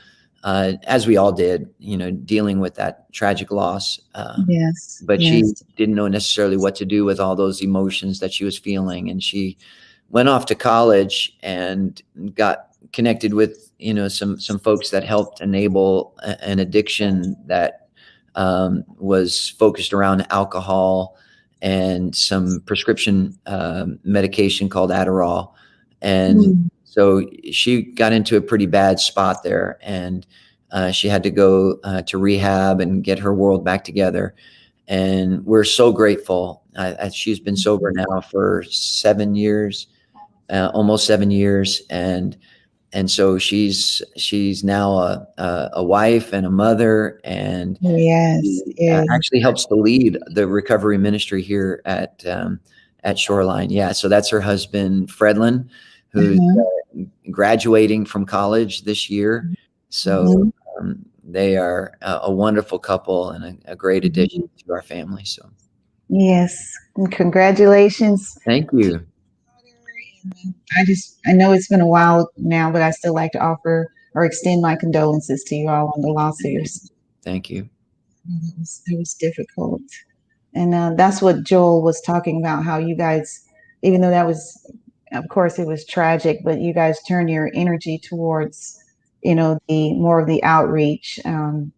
uh, 0.46 0.74
as 0.88 1.06
we 1.06 1.18
all 1.18 1.32
did, 1.34 1.70
you 1.80 1.98
know, 1.98 2.12
dealing 2.12 2.60
with 2.62 2.76
that 2.76 3.12
tragic 3.12 3.52
loss. 3.52 4.00
Uh, 4.14 4.38
Yes, 4.48 5.04
but 5.06 5.20
yes. 5.20 5.32
she 5.32 5.66
didn't 5.76 5.96
know 5.96 6.08
necessarily 6.08 6.56
what 6.58 6.76
to 6.76 6.86
do 6.86 7.04
with 7.04 7.20
all 7.20 7.36
those 7.36 7.62
emotions 7.62 8.20
that 8.20 8.32
she 8.32 8.46
was 8.46 8.58
feeling 8.58 9.10
and 9.10 9.22
she 9.24 9.58
went 10.12 10.30
off 10.30 10.46
to 10.46 10.56
college 10.56 11.36
and 11.44 12.02
got 12.36 12.68
connected 12.94 13.34
with 13.34 13.72
you 13.80 13.94
know 13.94 14.08
some 14.08 14.40
some 14.40 14.60
folks 14.60 14.90
that 14.90 15.04
helped 15.04 15.42
enable 15.42 16.16
a- 16.24 16.44
an 16.44 16.60
addiction 16.60 17.36
that 17.46 17.88
um, 18.36 18.84
was 18.98 19.50
focused 19.52 19.94
around 19.94 20.26
alcohol 20.30 21.18
and 21.62 22.16
some 22.16 22.62
prescription 22.66 23.38
um, 23.46 23.98
medication 24.04 24.68
called 24.70 24.92
Adderall. 24.92 25.54
And 26.02 26.40
Mm. 26.40 26.70
so 26.84 27.28
she 27.52 27.82
got 27.82 28.12
into 28.12 28.36
a 28.38 28.42
pretty 28.42 28.66
bad 28.66 29.00
spot 29.00 29.42
there 29.44 29.80
and 29.82 30.28
uh, 30.72 30.92
she 30.92 31.08
had 31.08 31.24
to 31.24 31.32
go 31.32 31.78
uh, 31.84 32.02
to 32.04 32.18
rehab 32.18 32.82
and 32.82 33.04
get 33.04 33.20
her 33.20 33.34
world 33.34 33.64
back 33.64 33.84
together. 33.86 34.36
And 34.88 35.46
we're 35.46 35.64
so 35.64 35.92
grateful. 35.94 36.64
Uh, 36.76 36.94
uh, 37.00 37.10
she's 37.10 37.40
been 37.40 37.56
sober 37.56 37.92
now 37.94 38.20
for 38.22 38.64
seven 38.70 39.36
years 39.36 39.88
uh, 40.50 40.70
almost 40.74 41.08
seven 41.08 41.32
years. 41.32 41.82
And 41.90 42.38
and 42.94 43.10
so 43.12 43.38
she's 43.38 44.02
she's 44.16 44.64
now 44.64 44.92
a, 44.94 45.28
a, 45.38 45.70
a 45.74 45.84
wife 45.84 46.34
and 46.34 46.46
a 46.46 46.50
mother 46.52 47.20
and 47.24 47.78
Yes, 47.82 48.42
she, 48.44 48.62
uh, 48.72 48.74
yes. 48.78 49.06
actually 49.12 49.40
helps 49.42 49.66
to 49.66 49.76
lead 49.76 50.18
the 50.28 50.48
recovery 50.48 50.98
ministry 50.98 51.42
here 51.42 51.82
at 51.86 52.26
um, 52.26 52.60
at 53.04 53.20
Shoreline. 53.20 53.70
Yeah, 53.70 53.92
so 53.92 54.08
that's 54.08 54.30
her 54.30 54.42
husband 54.42 55.10
Fredlin, 55.10 55.68
who's 56.10 56.40
Mhm. 56.40 56.62
uh, 56.62 57.04
graduating 57.32 58.06
from 58.06 58.26
college 58.26 58.84
this 58.84 59.10
year. 59.10 59.50
So 59.90 60.26
Mhm. 60.28 60.54
um, 60.80 61.06
they 61.24 61.58
are 61.58 61.94
a, 62.02 62.20
a 62.24 62.32
wonderful 62.32 62.80
couple 62.80 63.30
and 63.32 63.44
a, 63.66 63.72
a 63.72 63.76
great 63.76 64.06
addition 64.06 64.50
to 64.66 64.74
our 64.74 64.82
family. 64.82 65.26
So 65.26 65.50
Yes, 66.08 66.56
and 66.96 67.12
congratulations. 67.12 68.38
thank 68.46 68.72
you. 68.72 69.06
I 70.78 70.86
just, 70.86 71.20
I 71.26 71.34
know 71.34 71.52
it's 71.54 71.68
been 71.68 71.82
a 71.82 71.88
while 71.88 72.30
now, 72.38 72.72
but 72.72 72.82
I 72.82 72.92
still 72.92 73.14
like 73.14 73.32
to 73.34 73.40
offer 73.40 73.92
or 74.14 74.26
extend 74.26 74.62
my 74.62 74.76
condolences 74.76 75.44
to 75.44 75.56
you 75.56 75.70
all 75.70 75.92
on 75.96 76.02
the 76.02 76.08
lawsuits. 76.08 76.92
Thank 77.24 77.50
you. 77.50 77.70
It 78.28 78.54
was, 78.58 78.82
it 78.88 78.98
was 78.98 79.14
difficult. 79.14 79.82
And 80.54 80.74
uh, 80.74 80.94
that's 80.96 81.22
what 81.22 81.44
Joel 81.44 81.84
was 81.84 82.02
talking 82.02 82.40
about 82.40 82.64
how 82.64 82.78
you 82.78 82.96
guys, 82.96 83.46
even 83.84 84.02
though 84.02 84.10
that 84.10 84.26
was, 84.26 84.74
of 85.12 85.28
course, 85.30 85.60
it 85.60 85.68
was 85.68 85.86
tragic, 85.86 86.40
but 86.44 86.62
you 86.62 86.74
guys 86.74 86.98
turn 87.04 87.28
your 87.28 87.52
energy 87.54 88.00
towards, 88.00 88.80
you 89.22 89.36
know, 89.36 89.60
the 89.68 89.94
more 89.94 90.20
of 90.20 90.28
the 90.28 90.44
outreach 90.44 91.20
um, 91.26 91.72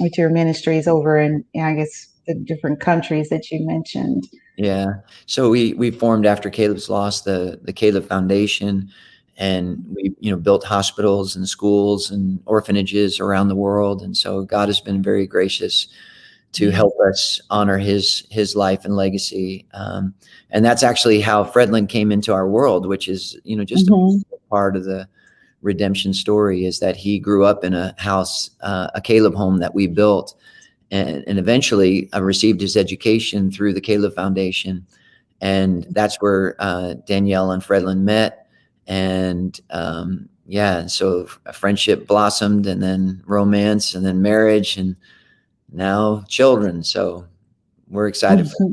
with 0.00 0.18
your 0.18 0.30
ministries 0.30 0.88
over 0.88 1.18
in, 1.18 1.44
I 1.58 1.74
guess, 1.74 2.08
the 2.26 2.34
different 2.34 2.80
countries 2.80 3.28
that 3.28 3.50
you 3.50 3.64
mentioned. 3.66 4.26
Yeah. 4.56 4.94
So 5.26 5.50
we 5.50 5.74
we 5.74 5.90
formed 5.90 6.26
after 6.26 6.50
Caleb's 6.50 6.88
loss 6.88 7.22
the 7.22 7.58
the 7.62 7.72
Caleb 7.72 8.06
Foundation, 8.08 8.88
and 9.36 9.84
we 9.94 10.14
you 10.20 10.30
know 10.30 10.36
built 10.36 10.64
hospitals 10.64 11.34
and 11.36 11.48
schools 11.48 12.10
and 12.10 12.38
orphanages 12.46 13.18
around 13.20 13.48
the 13.48 13.56
world. 13.56 14.02
And 14.02 14.16
so 14.16 14.42
God 14.42 14.68
has 14.68 14.80
been 14.80 15.02
very 15.02 15.26
gracious 15.26 15.88
to 16.52 16.70
help 16.70 16.94
us 17.00 17.40
honor 17.50 17.78
his 17.78 18.24
his 18.30 18.54
life 18.54 18.84
and 18.84 18.94
legacy. 18.94 19.66
Um, 19.74 20.14
and 20.50 20.64
that's 20.64 20.84
actually 20.84 21.20
how 21.20 21.44
Fredlin 21.44 21.88
came 21.88 22.12
into 22.12 22.32
our 22.32 22.48
world, 22.48 22.86
which 22.86 23.08
is 23.08 23.36
you 23.44 23.56
know 23.56 23.64
just 23.64 23.88
Mhm. 23.88 24.22
a 24.32 24.36
part 24.50 24.76
of 24.76 24.84
the 24.84 25.08
redemption 25.62 26.14
story 26.14 26.64
is 26.66 26.78
that 26.78 26.94
he 26.94 27.18
grew 27.18 27.44
up 27.44 27.64
in 27.64 27.74
a 27.74 27.94
house, 27.98 28.50
uh, 28.60 28.88
a 28.94 29.00
Caleb 29.00 29.34
home 29.34 29.58
that 29.58 29.74
we 29.74 29.88
built 29.88 30.34
and, 30.90 31.24
and 31.26 31.38
eventually 31.38 32.08
uh, 32.12 32.22
received 32.22 32.60
his 32.60 32.76
education 32.76 33.50
through 33.50 33.72
the 33.72 33.80
Caleb 33.80 34.14
Foundation. 34.14 34.86
And 35.40 35.86
that's 35.90 36.16
where 36.20 36.56
uh, 36.58 36.94
Danielle 37.06 37.50
and 37.50 37.62
Fredlin 37.62 38.00
met. 38.00 38.46
And 38.86 39.58
um, 39.70 40.28
yeah, 40.46 40.86
so 40.86 41.26
a 41.46 41.52
friendship 41.52 42.06
blossomed, 42.06 42.66
and 42.66 42.82
then 42.82 43.22
romance, 43.26 43.94
and 43.94 44.04
then 44.04 44.20
marriage, 44.22 44.76
and 44.76 44.94
now 45.72 46.24
children. 46.28 46.84
So 46.84 47.26
we're 47.88 48.08
excited. 48.08 48.50
for 48.50 48.70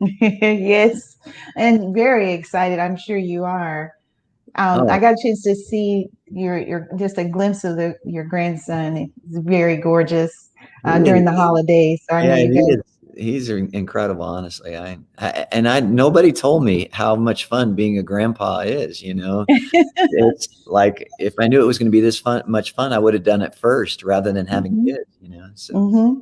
yes, 0.20 1.16
and 1.56 1.94
very 1.94 2.32
excited. 2.32 2.78
I'm 2.78 2.96
sure 2.96 3.18
you 3.18 3.44
are. 3.44 3.92
Um, 4.56 4.82
Oh. 4.82 4.88
I 4.88 5.00
got 5.00 5.14
a 5.14 5.22
chance 5.22 5.42
to 5.42 5.54
see 5.54 6.08
your 6.26 6.58
your 6.58 6.88
just 6.96 7.18
a 7.18 7.24
glimpse 7.24 7.64
of 7.64 7.76
the 7.76 7.96
your 8.04 8.24
grandson. 8.24 8.96
He's 8.96 9.38
very 9.38 9.76
gorgeous 9.76 10.50
uh, 10.84 10.98
during 10.98 11.24
the 11.24 11.32
holidays. 11.32 12.02
So 12.08 12.18
yeah, 12.18 12.36
he 12.36 12.46
is. 12.48 12.82
He's 13.16 13.48
incredible, 13.48 14.24
honestly. 14.24 14.76
I, 14.76 14.98
I 15.18 15.46
and 15.52 15.68
I 15.68 15.78
nobody 15.80 16.32
told 16.32 16.64
me 16.64 16.88
how 16.92 17.14
much 17.14 17.44
fun 17.44 17.74
being 17.74 17.98
a 17.98 18.02
grandpa 18.02 18.60
is. 18.60 19.00
You 19.00 19.14
know, 19.14 19.46
it's 20.10 20.48
like 20.66 21.08
if 21.18 21.34
I 21.38 21.46
knew 21.46 21.62
it 21.62 21.66
was 21.66 21.78
going 21.78 21.86
to 21.86 21.92
be 21.92 22.00
this 22.00 22.18
fun, 22.18 22.42
much 22.46 22.74
fun, 22.74 22.92
I 22.92 22.98
would 22.98 23.14
have 23.14 23.22
done 23.22 23.40
it 23.42 23.54
first 23.54 24.02
rather 24.02 24.32
than 24.32 24.46
having 24.46 24.72
Mhm. 24.74 24.86
kids. 24.86 25.10
You 25.20 25.28
know, 25.28 25.48
so 25.54 25.74
hmm 25.74 26.14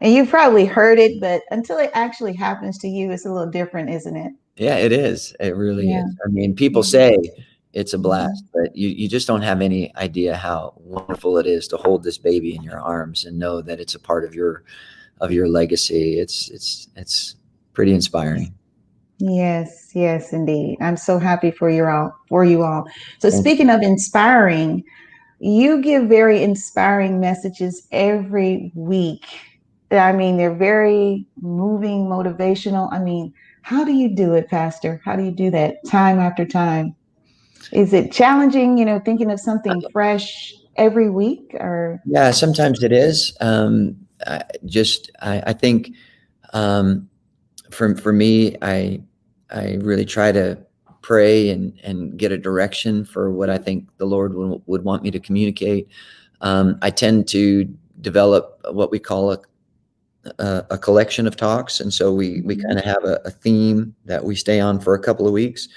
And 0.00 0.12
you've 0.14 0.28
probably 0.30 0.64
heard 0.64 0.98
it, 0.98 1.20
but 1.20 1.42
until 1.50 1.78
it 1.78 1.90
actually 1.94 2.34
happens 2.34 2.78
to 2.78 2.88
you, 2.88 3.10
it's 3.10 3.26
a 3.26 3.30
little 3.32 3.50
different, 3.50 3.90
isn't 3.90 4.16
it? 4.16 4.32
yeah, 4.56 4.76
it 4.76 4.92
is. 4.92 5.34
It 5.40 5.56
really 5.56 5.88
Yeah. 5.88 6.04
is. 6.04 6.14
I 6.24 6.28
mean, 6.28 6.54
people 6.54 6.82
Mhm. 6.82 6.86
say 6.86 7.16
it's 7.72 7.92
a 7.92 7.96
mm-hmm. 7.96 8.02
blast, 8.02 8.44
but 8.52 8.76
you 8.76 8.88
you 8.88 9.08
just 9.08 9.26
don't 9.26 9.42
have 9.42 9.60
any 9.60 9.94
idea 9.96 10.36
how 10.36 10.74
wonderful 10.76 11.38
it 11.38 11.46
is 11.46 11.66
to 11.68 11.76
hold 11.76 12.02
this 12.02 12.18
baby 12.18 12.54
in 12.54 12.62
your 12.62 12.80
arms 12.80 13.24
and 13.24 13.38
know 13.38 13.62
that 13.62 13.80
it's 13.80 13.94
a 13.94 14.00
part 14.00 14.24
of 14.24 14.34
your 14.34 14.64
of 15.20 15.32
your 15.32 15.48
legacy. 15.48 16.18
It's 16.18 16.50
it's 16.50 16.88
it's 16.96 17.36
pretty 17.72 17.94
inspiring. 17.94 18.54
Yes, 19.18 19.92
yes, 19.94 20.32
indeed. 20.32 20.78
I'm 20.80 20.96
so 20.96 21.18
happy 21.18 21.50
for 21.50 21.70
you 21.70 21.86
all 21.86 22.14
for 22.28 22.44
you 22.44 22.62
all. 22.62 22.84
So 23.18 23.30
Thank 23.30 23.34
you. 23.34 23.40
speaking 23.40 23.70
of 23.70 23.80
inspiring, 23.80 24.84
you 25.38 25.80
give 25.80 26.08
very 26.08 26.42
inspiring 26.42 27.20
messages 27.20 27.86
every 27.92 28.72
week. 28.74 29.24
I 29.90 30.12
mean, 30.12 30.36
they're 30.38 30.54
very 30.54 31.26
moving, 31.40 32.06
motivational. 32.06 32.92
I 32.92 32.98
mean, 32.98 33.32
how 33.62 33.84
do 33.84 33.92
you 33.92 34.08
do 34.08 34.34
it, 34.34 34.48
Pastor? 34.48 35.00
How 35.04 35.16
do 35.16 35.22
you 35.22 35.30
do 35.30 35.50
that 35.50 35.76
time 35.86 36.18
after 36.18 36.44
time? 36.44 36.96
Is 37.72 37.92
it 37.92 38.12
challenging, 38.12 38.78
you 38.78 38.84
know, 38.84 38.98
thinking 38.98 39.30
of 39.30 39.40
something 39.40 39.82
fresh 39.92 40.54
every 40.76 41.10
week 41.10 41.54
or 41.54 42.00
Yeah, 42.06 42.30
sometimes 42.30 42.82
it 42.82 42.92
is. 42.92 43.36
Um, 43.40 43.96
I 44.26 44.42
just 44.66 45.10
I, 45.20 45.42
I 45.48 45.52
think 45.52 45.90
um, 46.52 47.08
for 47.70 47.96
for 47.96 48.12
me, 48.12 48.56
I 48.62 49.02
I 49.50 49.78
really 49.80 50.04
try 50.04 50.32
to 50.32 50.58
pray 51.02 51.50
and 51.50 51.78
and 51.82 52.16
get 52.16 52.32
a 52.32 52.38
direction 52.38 53.04
for 53.04 53.30
what 53.30 53.50
I 53.50 53.58
think 53.58 53.88
the 53.98 54.06
Lord 54.06 54.34
would, 54.34 54.62
would 54.66 54.84
want 54.84 55.02
me 55.02 55.10
to 55.10 55.20
communicate. 55.20 55.88
Um, 56.40 56.78
I 56.82 56.90
tend 56.90 57.28
to 57.28 57.64
develop 58.00 58.60
what 58.70 58.90
we 58.90 58.98
call 58.98 59.32
a 59.32 59.38
a, 60.38 60.64
a 60.70 60.78
collection 60.78 61.26
of 61.26 61.36
talks, 61.36 61.80
and 61.80 61.92
so 61.92 62.12
we 62.12 62.42
we 62.42 62.56
Mhm. 62.56 62.62
kind 62.62 62.78
of 62.78 62.84
have 62.84 63.04
a, 63.04 63.20
a 63.24 63.30
theme 63.30 63.94
that 64.04 64.24
we 64.24 64.36
stay 64.36 64.60
on 64.60 64.78
for 64.80 64.94
a 64.94 64.98
couple 65.00 65.26
of 65.26 65.32
weeks. 65.32 65.68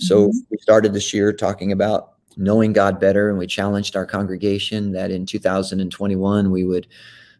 So 0.00 0.28
Mhm. 0.28 0.34
we 0.50 0.58
started 0.58 0.94
this 0.94 1.12
year 1.14 1.32
talking 1.32 1.72
about 1.72 2.12
knowing 2.36 2.72
God 2.72 3.00
better, 3.00 3.28
and 3.28 3.38
we 3.38 3.46
challenged 3.46 3.96
our 3.96 4.06
congregation 4.06 4.92
that 4.92 5.10
in 5.10 5.26
2021 5.26 6.50
we 6.50 6.64
would 6.64 6.86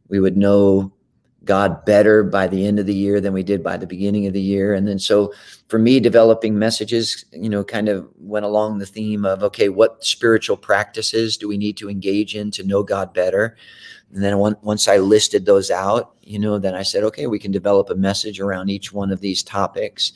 we 0.08 0.20
would 0.20 0.36
know 0.36 0.92
God 1.44 1.84
better 1.86 2.22
by 2.22 2.46
the 2.48 2.66
end 2.66 2.78
of 2.78 2.86
the 2.86 2.94
year 2.94 3.20
than 3.20 3.32
we 3.32 3.42
did 3.42 3.62
by 3.62 3.76
the 3.78 3.86
beginning 3.86 4.26
of 4.26 4.34
the 4.34 4.42
year. 4.42 4.74
And 4.74 4.86
then 4.86 4.98
so 4.98 5.32
for 5.68 5.78
me, 5.78 5.98
developing 6.00 6.58
messages, 6.58 7.24
you 7.32 7.48
know, 7.48 7.64
kind 7.64 7.88
of 7.88 8.08
went 8.18 8.44
along 8.44 8.78
the 8.78 8.86
theme 8.86 9.24
of 9.24 9.42
okay, 9.44 9.68
what 9.70 10.04
spiritual 10.04 10.56
practices 10.58 11.36
do 11.38 11.48
we 11.48 11.56
need 11.56 11.76
to 11.78 11.88
engage 11.88 12.36
in 12.36 12.50
to 12.52 12.62
know 12.64 12.82
God 12.82 13.14
better? 13.14 13.56
And 14.12 14.22
then 14.22 14.38
once 14.38 14.88
I 14.88 14.98
listed 14.98 15.46
those 15.46 15.70
out, 15.70 16.14
you 16.22 16.38
know, 16.38 16.58
then 16.58 16.74
I 16.74 16.82
said, 16.82 17.04
okay, 17.04 17.26
we 17.28 17.38
can 17.38 17.52
develop 17.52 17.90
a 17.90 17.94
message 17.94 18.40
around 18.40 18.68
each 18.70 18.92
one 18.92 19.12
of 19.12 19.20
these 19.20 19.42
topics. 19.42 20.12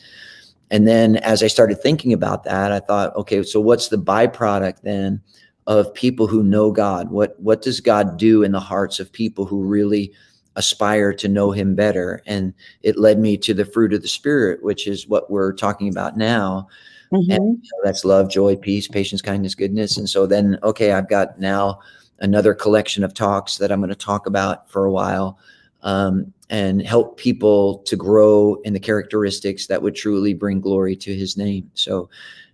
And 0.71 0.89
then 0.89 1.17
as 1.17 1.43
I 1.43 1.47
started 1.47 1.81
thinking 1.81 2.13
about 2.13 2.45
that, 2.45 2.73
I 2.73 2.81
thought, 2.81 3.15
okay, 3.17 3.43
so 3.43 3.61
what's 3.61 3.89
the 3.89 3.99
byproduct 3.99 4.83
then 4.83 5.21
of 5.67 5.93
people 5.95 6.27
who 6.27 6.43
know 6.43 6.71
God? 6.71 7.11
What 7.11 7.39
what 7.41 7.63
does 7.63 7.81
God 7.81 8.17
do 8.17 8.43
in 8.43 8.53
the 8.53 8.61
hearts 8.61 9.01
of 9.01 9.13
people 9.13 9.45
who 9.45 9.63
really 9.63 10.13
aspire 10.57 11.13
to 11.15 11.29
know 11.29 11.51
him 11.51 11.75
better? 11.75 12.23
And 12.27 12.55
it 12.83 12.99
led 12.99 13.19
me 13.19 13.37
to 13.39 13.55
the 13.55 13.65
fruit 13.65 13.93
of 13.93 14.03
the 14.03 14.09
spirit, 14.09 14.63
which 14.63 14.87
is 14.87 15.09
what 15.09 15.31
we're 15.31 15.53
talking 15.53 15.89
about 15.89 16.17
now. 16.17 16.69
Mm-hmm. 17.13 17.31
And 17.31 17.57
know, 17.57 17.81
that's 17.85 18.05
love, 18.05 18.31
joy, 18.31 18.57
peace, 18.57 18.89
patience, 18.89 19.23
kindness, 19.23 19.55
goodness. 19.55 19.97
And 19.97 20.09
so 20.09 20.27
then, 20.27 20.59
okay, 20.63 20.93
I've 20.93 21.09
got 21.09 21.39
now 21.39 21.81
another 22.21 22.55
collection 22.55 23.05
of 23.05 23.15
talks 23.15 23.59
that 23.59 23.71
I'm 23.71 23.81
going 23.81 23.91
to 23.91 23.95
talk 23.95 24.27
about 24.27 24.69
for 24.71 24.85
a 24.85 24.91
while 24.91 25.39
um, 25.85 26.33
and 26.51 26.83
help 26.83 27.17
people 27.17 27.79
to 27.79 27.97
grow 27.97 28.57
in 28.65 28.73
the 28.73 28.81
characteristics 28.81 29.67
that 29.67 29.83
would 29.83 29.95
truly 29.95 30.35
bring 30.35 30.61
glory 30.61 30.95
to 30.97 31.15
his 31.15 31.37
name. 31.37 31.71
So, 31.75 32.09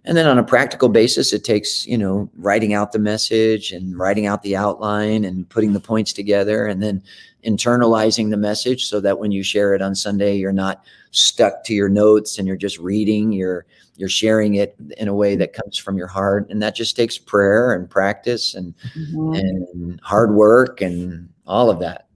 and 0.05 0.17
then 0.17 0.27
on 0.27 0.39
a 0.39 0.45
practical 0.45 0.89
basis, 0.89 1.33
it 1.33 1.45
takes, 1.45 1.87
you 1.87 1.99
know, 1.99 2.31
writing 2.37 2.73
out 2.73 2.93
the 2.93 2.99
message 2.99 3.73
and 3.73 3.99
writing 3.99 4.27
out 4.27 4.43
the 4.43 4.57
outline 4.57 5.25
and 5.25 5.49
putting 5.49 5.73
the 5.73 5.81
points 5.81 6.13
together 6.13 6.67
and 6.67 6.83
then 6.83 7.03
internalizing 7.45 8.31
the 8.31 8.37
message 8.37 8.87
so 8.87 9.01
that 9.01 9.19
when 9.19 9.33
you 9.33 9.43
share 9.43 9.75
it 9.75 9.83
on 9.83 9.95
Sunday, 9.95 10.37
you're 10.37 10.53
not 10.53 10.85
stuck 11.11 11.65
to 11.65 11.75
your 11.75 11.89
notes 11.89 12.39
and 12.39 12.47
you're 12.47 12.57
just 12.57 12.79
reading, 12.79 13.33
you're 13.33 13.67
you're 13.97 14.09
sharing 14.09 14.55
it 14.55 14.75
in 14.97 15.09
a 15.09 15.15
way 15.15 15.37
that 15.37 15.53
comes 15.53 15.77
from 15.77 15.99
your 15.99 16.07
heart. 16.07 16.49
And 16.49 16.63
that 16.63 16.75
just 16.75 16.97
takes 16.97 17.19
prayer 17.19 17.75
and 17.75 17.91
practice 17.91 18.55
and 18.55 18.75
mm-hmm. 18.97 19.35
and 19.35 20.01
hard 20.01 20.33
work 20.33 20.81
and 20.81 21.29
all 21.47 21.69
of 21.69 21.81
that. 21.81 22.07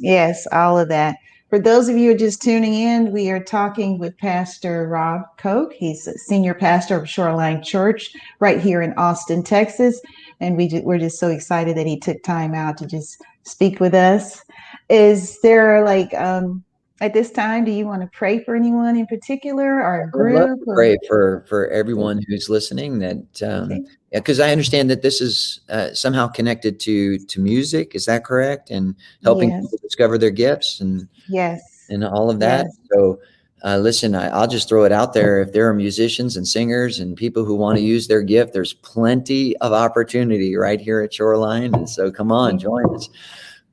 Yes, 0.00 0.46
all 0.52 0.78
of 0.78 0.88
that. 0.88 1.16
For 1.50 1.58
those 1.58 1.88
of 1.88 1.96
you 1.96 2.08
who 2.08 2.14
are 2.14 2.18
just 2.18 2.42
tuning 2.42 2.74
in, 2.74 3.12
we 3.12 3.30
are 3.30 3.42
talking 3.42 3.98
with 3.98 4.18
Pastor 4.18 4.88
Rob 4.88 5.22
Koch. 5.38 5.72
He's 5.72 6.06
a 6.08 6.18
senior 6.18 6.54
pastor 6.54 6.96
of 6.96 7.08
Shoreline 7.08 7.62
Church 7.62 8.10
right 8.40 8.60
here 8.60 8.82
in 8.82 8.92
Austin, 8.94 9.42
Texas. 9.42 10.00
And 10.40 10.56
we, 10.56 10.68
we're 10.82 10.98
just 10.98 11.20
so 11.20 11.28
excited 11.28 11.76
that 11.76 11.86
he 11.86 11.98
took 11.98 12.22
time 12.24 12.54
out 12.54 12.76
to 12.78 12.86
just 12.86 13.22
speak 13.44 13.78
with 13.78 13.94
us. 13.94 14.42
Is 14.88 15.40
there 15.42 15.84
like, 15.84 16.12
um, 16.14 16.64
at 17.04 17.12
this 17.12 17.30
time, 17.30 17.66
do 17.66 17.70
you 17.70 17.84
want 17.84 18.00
to 18.00 18.08
pray 18.16 18.42
for 18.42 18.56
anyone 18.56 18.96
in 18.96 19.06
particular 19.06 19.82
or 19.82 20.04
a 20.04 20.10
group? 20.10 20.58
Pray 20.74 20.96
for 21.06 21.44
for 21.46 21.68
everyone 21.68 22.22
who's 22.26 22.48
listening. 22.48 22.98
That 22.98 23.42
um, 23.42 23.64
okay. 23.64 23.80
yeah, 24.10 24.20
because 24.20 24.40
I 24.40 24.50
understand 24.50 24.88
that 24.88 25.02
this 25.02 25.20
is 25.20 25.60
uh, 25.68 25.92
somehow 25.92 26.28
connected 26.28 26.80
to 26.80 27.18
to 27.18 27.40
music. 27.40 27.94
Is 27.94 28.06
that 28.06 28.24
correct? 28.24 28.70
And 28.70 28.94
helping 29.22 29.50
yes. 29.50 29.64
people 29.64 29.78
discover 29.82 30.16
their 30.16 30.30
gifts 30.30 30.80
and 30.80 31.06
yes, 31.28 31.86
and 31.90 32.02
all 32.04 32.30
of 32.30 32.40
that. 32.40 32.64
Yes. 32.64 32.78
So. 32.92 33.20
Uh, 33.66 33.78
listen, 33.78 34.14
I, 34.14 34.38
will 34.38 34.46
just 34.46 34.68
throw 34.68 34.84
it 34.84 34.92
out 34.92 35.14
there. 35.14 35.40
If 35.40 35.54
there 35.54 35.66
are 35.70 35.72
musicians 35.72 36.36
and 36.36 36.46
singers 36.46 37.00
and 37.00 37.16
people 37.16 37.46
who 37.46 37.54
want 37.54 37.78
to 37.78 37.82
use 37.82 38.06
their 38.06 38.20
gift, 38.20 38.52
there's 38.52 38.74
plenty 38.74 39.56
of 39.56 39.72
opportunity 39.72 40.54
right 40.54 40.78
here 40.78 41.00
at 41.00 41.14
Shoreline. 41.14 41.74
And 41.74 41.88
so 41.88 42.10
come 42.12 42.30
on, 42.30 42.58
join 42.58 42.94
us. 42.94 43.08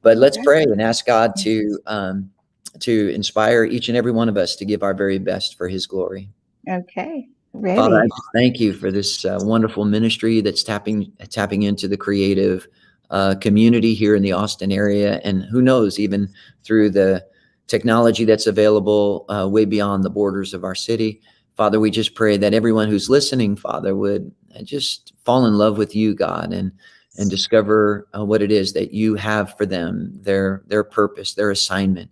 But 0.02 0.16
let's 0.16 0.38
pray 0.46 0.64
and 0.64 0.82
ask 0.82 1.06
God 1.06 1.34
to 1.40 1.78
um, 1.88 2.32
to 2.80 3.14
inspire 3.14 3.64
each 3.64 3.90
and 3.90 3.98
every 3.98 4.12
one 4.12 4.30
of 4.30 4.38
us 4.38 4.56
to 4.56 4.66
give 4.66 4.84
our 4.84 4.94
very 4.94 5.20
best 5.20 5.58
for 5.58 5.68
his 5.68 5.86
glory. 5.86 6.30
Okay. 6.70 7.28
Ready. 7.54 7.78
Father, 7.78 8.04
I 8.04 8.08
thank 8.34 8.60
you 8.60 8.74
for 8.74 8.92
this 8.92 9.26
uh, 9.26 9.38
wonderful 9.42 9.84
ministry 9.84 10.40
that's 10.40 10.64
tapping 10.64 11.12
tapping 11.30 11.64
into 11.64 11.88
the 11.88 11.98
creative 11.98 12.66
uh, 13.10 13.36
community 13.42 13.94
here 13.94 14.16
in 14.16 14.24
the 14.24 14.32
Austin 14.32 14.72
area, 14.72 15.20
and 15.26 15.44
who 15.44 15.62
knows, 15.62 16.00
even 16.00 16.30
through 16.64 16.92
the 16.92 17.26
technology 17.68 18.24
that's 18.24 18.48
available 18.48 19.26
uh, 19.28 19.48
way 19.50 19.66
beyond 19.66 20.04
the 20.04 20.10
borders 20.10 20.54
of 20.54 20.64
our 20.64 20.76
city. 20.76 21.22
Father, 21.58 21.80
we 21.80 21.92
just 21.92 22.16
pray 22.16 22.38
that 22.38 22.54
everyone 22.54 22.88
who's 22.88 23.10
listening, 23.10 23.58
Father, 23.58 23.96
would 23.98 24.32
just 24.64 25.14
fall 25.26 25.46
in 25.46 25.58
love 25.58 25.78
with 25.78 25.94
you, 25.94 26.16
God, 26.16 26.54
and 26.54 26.72
and 27.18 27.30
discover 27.30 28.08
uh, 28.18 28.24
what 28.24 28.42
it 28.42 28.52
is 28.52 28.72
that 28.74 28.94
you 28.94 29.16
have 29.16 29.58
for 29.58 29.66
them, 29.66 30.18
their 30.22 30.64
their 30.68 30.86
purpose, 30.86 31.34
their 31.34 31.52
assignment. 31.52 32.10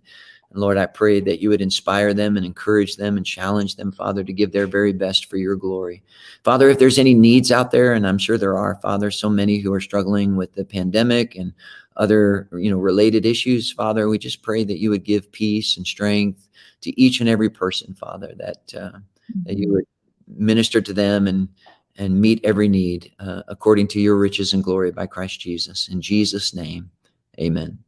And 0.50 0.60
Lord, 0.60 0.76
I 0.78 0.86
pray 0.86 1.20
that 1.20 1.40
you 1.40 1.48
would 1.48 1.60
inspire 1.60 2.12
them 2.12 2.36
and 2.36 2.44
encourage 2.44 2.96
them 2.96 3.16
and 3.16 3.24
challenge 3.24 3.76
them, 3.76 3.92
Father, 3.92 4.24
to 4.24 4.32
give 4.32 4.52
their 4.52 4.66
very 4.66 4.92
best 4.92 5.26
for 5.26 5.36
your 5.36 5.56
glory. 5.56 6.02
Father, 6.42 6.68
if 6.68 6.78
there's 6.78 6.98
any 6.98 7.14
needs 7.14 7.52
out 7.52 7.70
there, 7.70 7.92
and 7.92 8.06
I'm 8.06 8.18
sure 8.18 8.36
there 8.36 8.58
are, 8.58 8.78
Father, 8.82 9.10
so 9.10 9.28
many 9.28 9.58
who 9.58 9.72
are 9.72 9.80
struggling 9.80 10.36
with 10.36 10.52
the 10.54 10.64
pandemic 10.64 11.36
and 11.36 11.52
other, 11.96 12.48
you 12.52 12.70
know, 12.70 12.78
related 12.78 13.26
issues, 13.26 13.70
Father, 13.70 14.08
we 14.08 14.18
just 14.18 14.42
pray 14.42 14.64
that 14.64 14.78
you 14.78 14.90
would 14.90 15.04
give 15.04 15.30
peace 15.30 15.76
and 15.76 15.86
strength 15.86 16.48
to 16.80 16.98
each 17.00 17.20
and 17.20 17.28
every 17.28 17.50
person, 17.50 17.94
Father, 17.94 18.32
that 18.36 18.74
uh, 18.74 18.98
that 19.44 19.56
you 19.56 19.72
would 19.72 19.84
minister 20.26 20.80
to 20.80 20.92
them 20.92 21.26
and 21.26 21.48
and 21.96 22.20
meet 22.20 22.40
every 22.44 22.68
need 22.68 23.12
uh, 23.18 23.42
according 23.48 23.86
to 23.88 24.00
your 24.00 24.16
riches 24.16 24.54
and 24.54 24.64
glory 24.64 24.90
by 24.90 25.06
Christ 25.06 25.40
Jesus. 25.40 25.88
In 25.88 26.00
Jesus' 26.00 26.54
name, 26.54 26.90
amen. 27.38 27.78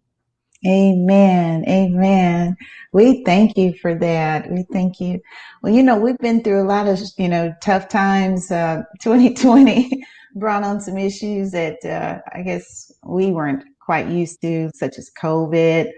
Amen. 0.66 1.64
Amen. 1.68 2.56
We 2.92 3.24
thank 3.24 3.56
you 3.56 3.74
for 3.82 3.94
that. 3.96 4.50
We 4.50 4.64
thank 4.72 5.00
you. 5.00 5.20
Well, 5.62 5.72
you 5.72 5.82
know, 5.82 5.98
we've 5.98 6.18
been 6.18 6.42
through 6.42 6.62
a 6.62 6.68
lot 6.68 6.86
of, 6.86 7.00
you 7.18 7.28
know, 7.28 7.52
tough 7.62 7.88
times. 7.88 8.50
Uh, 8.50 8.82
2020 9.02 9.90
brought 10.36 10.62
on 10.62 10.80
some 10.80 10.96
issues 10.96 11.50
that 11.50 11.84
uh, 11.84 12.20
I 12.32 12.42
guess 12.42 12.92
we 13.04 13.32
weren't 13.32 13.64
quite 13.80 14.08
used 14.08 14.40
to, 14.42 14.70
such 14.74 14.98
as 14.98 15.10
COVID, 15.20 15.90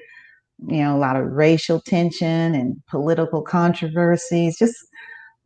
you 0.68 0.78
know, 0.78 0.96
a 0.96 0.98
lot 0.98 1.16
of 1.16 1.26
racial 1.26 1.80
tension 1.80 2.54
and 2.54 2.76
political 2.88 3.42
controversies, 3.42 4.58
just 4.58 4.76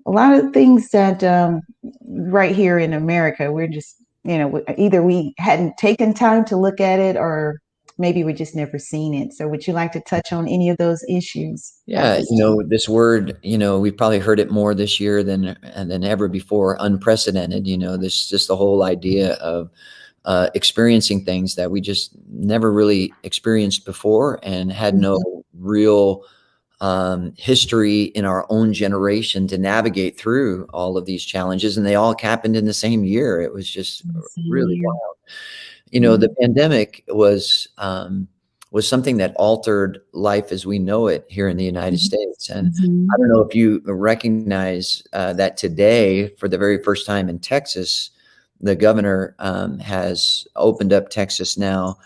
a 0.07 0.11
lot 0.11 0.33
of 0.33 0.53
things 0.53 0.91
that 0.91 1.25
um, 1.25 1.61
right 2.07 2.55
here 2.55 2.79
in 2.79 2.93
America, 2.93 3.53
we're 3.53 3.69
just, 3.69 3.97
you 4.25 4.39
know, 4.39 4.63
either 4.77 5.03
we 5.03 5.35
hadn't 5.39 5.77
taken 5.77 6.15
time 6.15 6.45
to 6.47 6.57
look 6.57 6.81
at 6.81 7.01
it 7.01 7.17
or 7.17 7.61
maybe 7.99 8.25
we 8.25 8.33
just 8.33 8.55
never 8.55 8.79
seen 8.79 9.13
it. 9.13 9.33
So 9.33 9.49
would 9.49 9.67
you 9.67 9.73
like 9.73 9.93
to 9.93 10.01
touch 10.01 10.33
on 10.33 10.47
any 10.49 10.71
of 10.71 10.77
those 10.79 11.05
issues? 11.09 11.73
Yeah, 11.87 12.19
you 12.19 12.39
know, 12.39 12.63
this 12.63 12.89
word, 12.89 13.37
you 13.43 13.59
know, 13.59 13.79
we've 13.79 13.97
probably 13.97 14.21
heard 14.21 14.41
it 14.41 14.51
more 14.51 14.75
this 14.75 15.01
year 15.01 15.23
than 15.23 15.57
than 15.77 16.05
ever 16.05 16.29
before, 16.29 16.77
unprecedented, 16.81 17.67
you 17.67 17.77
know, 17.77 17.97
this 17.97 18.29
just 18.29 18.49
the 18.49 18.57
whole 18.57 18.85
idea 18.85 19.35
of 19.35 19.71
uh, 20.25 20.51
experiencing 20.55 21.25
things 21.25 21.57
that 21.57 21.71
we 21.71 21.81
just 21.81 22.13
never 22.29 22.73
really 22.73 23.13
experienced 23.23 23.85
before 23.85 24.39
and 24.43 24.73
had 24.73 24.95
no 24.95 25.17
mm-hmm. 25.17 25.41
real 25.55 26.23
um, 26.81 27.33
history 27.37 28.05
in 28.05 28.25
our 28.25 28.47
own 28.51 28.73
generation 28.73 29.49
to 29.49 29.59
navigate 29.59 30.19
through 30.19 30.69
all 30.73 30.97
of 30.97 31.07
these 31.07 31.25
challenges. 31.25 31.77
And 31.77 31.85
they 31.85 31.97
all 31.97 32.15
happened 32.21 32.57
in 32.57 32.67
the 32.67 32.75
same 32.75 33.05
year. 33.05 33.41
It 33.41 33.53
was 33.53 33.69
just 33.69 34.03
really 34.49 34.77
year. 34.77 34.85
wild 34.85 35.17
you 35.91 36.01
know 36.01 36.17
the 36.17 36.29
mm-hmm. 36.29 36.43
pandemic 36.43 37.05
was 37.09 37.69
um, 37.79 38.29
was 38.71 38.87
something 38.87 39.17
that 39.17 39.35
altered 39.37 40.01
life 40.13 40.53
as 40.53 40.67
we 40.67 40.79
know 40.79 41.07
it 41.07 41.25
here 41.29 41.49
in 41.49 41.57
the 41.57 41.65
United 41.65 41.97
mm-hmm. 41.97 42.17
States. 42.17 42.51
And 42.51 42.73
mm-hmm. 42.73 43.07
I 43.11 43.17
don't 43.17 43.29
know 43.29 43.41
if 43.41 43.55
you 43.55 43.81
recognize 43.87 45.03
uh, 45.13 45.33
that 45.35 45.57
today, 45.57 46.29
for 46.37 46.49
the 46.49 46.59
very 46.59 46.83
first 46.83 47.07
time 47.07 47.29
in 47.29 47.39
Texas, 47.39 48.11
the 48.61 48.77
governor 48.77 49.35
um, 49.39 49.79
has 49.79 50.47
opened 50.57 50.93
up 50.93 51.09
Texas 51.09 51.57
now 51.57 51.97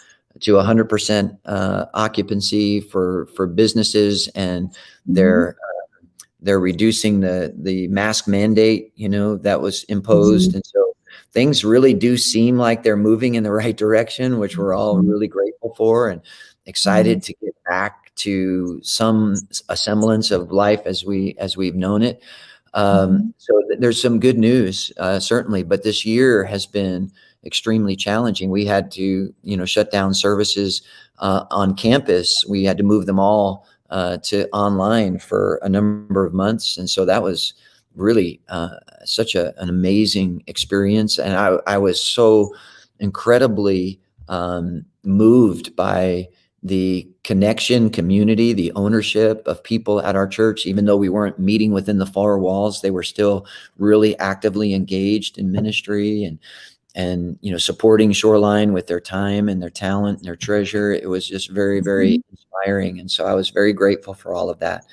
to 0.41 0.53
100% 0.53 1.39
uh, 1.47 1.87
occupancy 1.95 2.81
for 2.81 3.27
for 3.35 3.47
businesses, 3.47 4.29
and 4.35 4.69
mm-hmm. 4.69 5.15
they're 5.15 5.51
uh, 5.51 6.23
they're 6.41 6.61
reducing 6.61 7.21
the 7.21 7.55
the 7.57 7.89
mask 7.89 8.29
mandate. 8.29 8.93
You 8.97 9.09
know 9.09 9.37
that 9.39 9.61
was 9.61 9.85
imposed, 9.85 10.51
mm-hmm. 10.51 10.57
and 10.57 10.67
so 10.67 10.92
things 11.33 11.65
really 11.65 11.95
do 11.95 12.17
seem 12.17 12.59
like 12.59 12.83
they're 12.83 12.97
moving 12.97 13.35
in 13.35 13.43
the 13.43 13.53
right 13.63 13.77
direction, 13.77 14.39
which 14.39 14.57
we're 14.57 14.75
all 14.75 14.97
mm-hmm. 14.97 15.09
really 15.09 15.29
grateful 15.29 15.75
for 15.77 16.09
and 16.09 16.21
excited 16.67 17.19
mm-hmm. 17.19 17.25
to 17.25 17.47
get 17.47 17.65
back 17.69 18.15
to 18.15 18.81
some 18.83 19.35
a 19.69 19.77
semblance 19.77 20.31
of 20.31 20.53
life 20.53 20.83
as 20.85 21.05
we 21.05 21.35
as 21.39 21.57
we've 21.57 21.75
known 21.75 22.03
it. 22.03 22.23
Um, 22.75 23.11
mm-hmm. 23.11 23.29
so 23.39 23.63
th- 23.69 23.81
there's 23.81 24.01
some 24.01 24.21
good 24.21 24.39
news, 24.39 24.93
uh, 24.97 25.21
certainly, 25.21 25.63
but 25.63 25.83
this 25.83 26.07
year 26.07 26.45
has 26.45 26.67
been 26.67 27.11
extremely 27.45 27.97
challenging. 27.97 28.51
We 28.51 28.65
had 28.65 28.91
to, 28.93 29.35
you 29.43 29.57
know, 29.57 29.65
shut 29.65 29.91
down 29.91 30.15
services 30.15 30.83
uh, 31.19 31.45
on 31.51 31.75
campus. 31.75 32.47
We 32.47 32.65
had 32.65 32.79
to 32.79 32.85
move 32.85 33.07
them 33.07 33.19
all 33.19 33.67
uh, 33.91 34.19
to 34.19 34.49
online 34.51 35.19
for 35.19 35.59
a 35.63 35.69
number 35.69 36.25
of 36.25 36.33
months, 36.33 36.79
and 36.79 36.89
so 36.89 37.05
that 37.05 37.23
was 37.23 37.55
really 37.95 38.41
uh, 38.49 38.77
such 39.05 39.35
a, 39.35 39.59
an 39.61 39.69
amazing 39.69 40.43
experience. 40.47 41.19
And 41.19 41.35
I, 41.35 41.59
I 41.67 41.79
was 41.79 42.03
so 42.03 42.55
incredibly 42.99 44.01
um, 44.29 44.85
moved 45.05 45.75
by 45.77 46.29
the 46.63 47.09
connection, 47.25 47.91
community, 47.91 48.53
the 48.53 48.73
ownership 48.77 49.47
of 49.47 49.63
people 49.65 50.01
at 50.03 50.15
our 50.15 50.29
church. 50.29 50.65
Even 50.65 50.85
though 50.85 50.97
we 50.97 51.09
weren't 51.09 51.39
meeting 51.39 51.73
within 51.73 51.99
the 51.99 52.07
four 52.07 52.39
walls, 52.39 52.81
they 52.81 52.91
were 52.91 53.03
still 53.03 53.47
really 53.79 54.17
actively 54.19 54.73
engaged 54.73 55.39
in 55.39 55.51
ministry 55.51 56.25
and 56.25 56.39
and 56.95 57.39
you 57.41 57.51
know 57.51 57.59
supporting 57.59 58.13
shoreline 58.13 58.73
with 58.73 58.87
their 58.87 59.01
time 59.01 59.49
and 59.49 59.63
their 59.63 59.71
talent 59.71 60.19
and 60.19 60.27
their 60.27 60.37
treasure 60.37 60.93
it 60.93 61.09
was 61.09 61.27
just 61.27 61.51
very 61.51 61.81
very 61.81 62.19
mm-hmm. 62.19 62.31
inspiring 62.31 63.01
and 63.01 63.11
so 63.11 63.25
i 63.25 63.35
was 63.35 63.49
very 63.51 63.73
grateful 63.73 64.13
for 64.13 64.35
all 64.35 64.51
of 64.51 64.59
that 64.59 64.85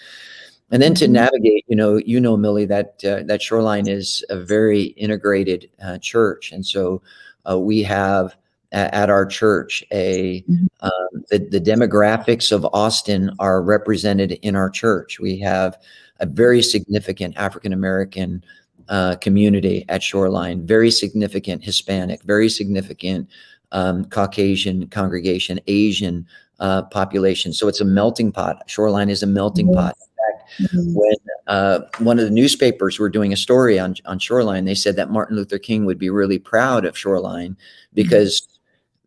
and 0.72 0.82
then 0.82 0.94
to 0.94 1.06
mm-hmm. 1.06 1.14
navigate 1.14 1.66
you 1.68 1.76
know 1.76 1.98
you 1.98 2.20
know 2.20 2.38
millie 2.38 2.66
that 2.66 3.02
uh, 3.06 3.24
that 3.24 3.42
shoreline 3.42 3.88
is 3.88 4.24
a 4.30 4.38
very 4.38 4.84
integrated 4.98 5.70
uh, 5.84 5.98
church 6.00 6.52
and 6.52 6.66
so 6.66 7.02
uh, 7.50 7.58
we 7.58 7.82
have 7.84 8.36
at, 8.72 8.94
at 8.94 9.10
our 9.10 9.26
church 9.26 9.84
a 9.92 10.42
mm-hmm. 10.42 10.66
um, 10.82 11.24
the, 11.30 11.40
the 11.40 11.62
demographics 11.62 12.52
of 12.52 12.66
austin 12.74 13.32
are 13.40 13.62
represented 13.62 14.34
in 14.42 14.56
our 14.56 14.70
church 14.70 15.20
we 15.20 15.38
have 15.38 15.78
a 16.20 16.26
very 16.26 16.62
significant 16.62 17.36
african 17.38 17.74
american 17.74 18.44
uh, 18.90 19.16
community 19.18 19.86
at 19.88 20.02
Shoreline, 20.02 20.66
very 20.66 20.90
significant 20.90 21.64
Hispanic, 21.64 22.24
very 22.24 22.50
significant 22.50 23.30
um, 23.72 24.06
Caucasian 24.06 24.88
congregation, 24.88 25.60
Asian 25.68 26.26
uh, 26.60 26.84
population. 26.84 27.54
So 27.54 27.68
it's 27.68 27.82
a 27.82 27.86
melting 27.86 28.32
pot. 28.32 28.64
Shoreline 28.68 29.10
is 29.10 29.24
a 29.24 29.28
melting 29.28 29.68
mm-hmm. 29.68 29.76
pot. 29.76 29.98
In 30.00 30.68
fact, 30.68 30.74
mm-hmm. 30.74 30.94
when 30.94 31.16
uh, 31.48 31.80
one 32.00 32.20
of 32.20 32.26
the 32.26 32.32
newspapers 32.32 33.00
were 33.00 33.10
doing 33.10 33.34
a 33.34 33.38
story 33.38 33.80
on, 33.80 33.96
on 34.06 34.20
Shoreline, 34.20 34.66
they 34.66 34.76
said 34.76 34.96
that 34.96 35.10
Martin 35.10 35.36
Luther 35.36 35.60
King 35.60 35.86
would 35.86 36.00
be 36.00 36.10
really 36.10 36.40
proud 36.40 36.86
of 36.86 36.98
Shoreline 36.98 37.56
because 37.94 38.48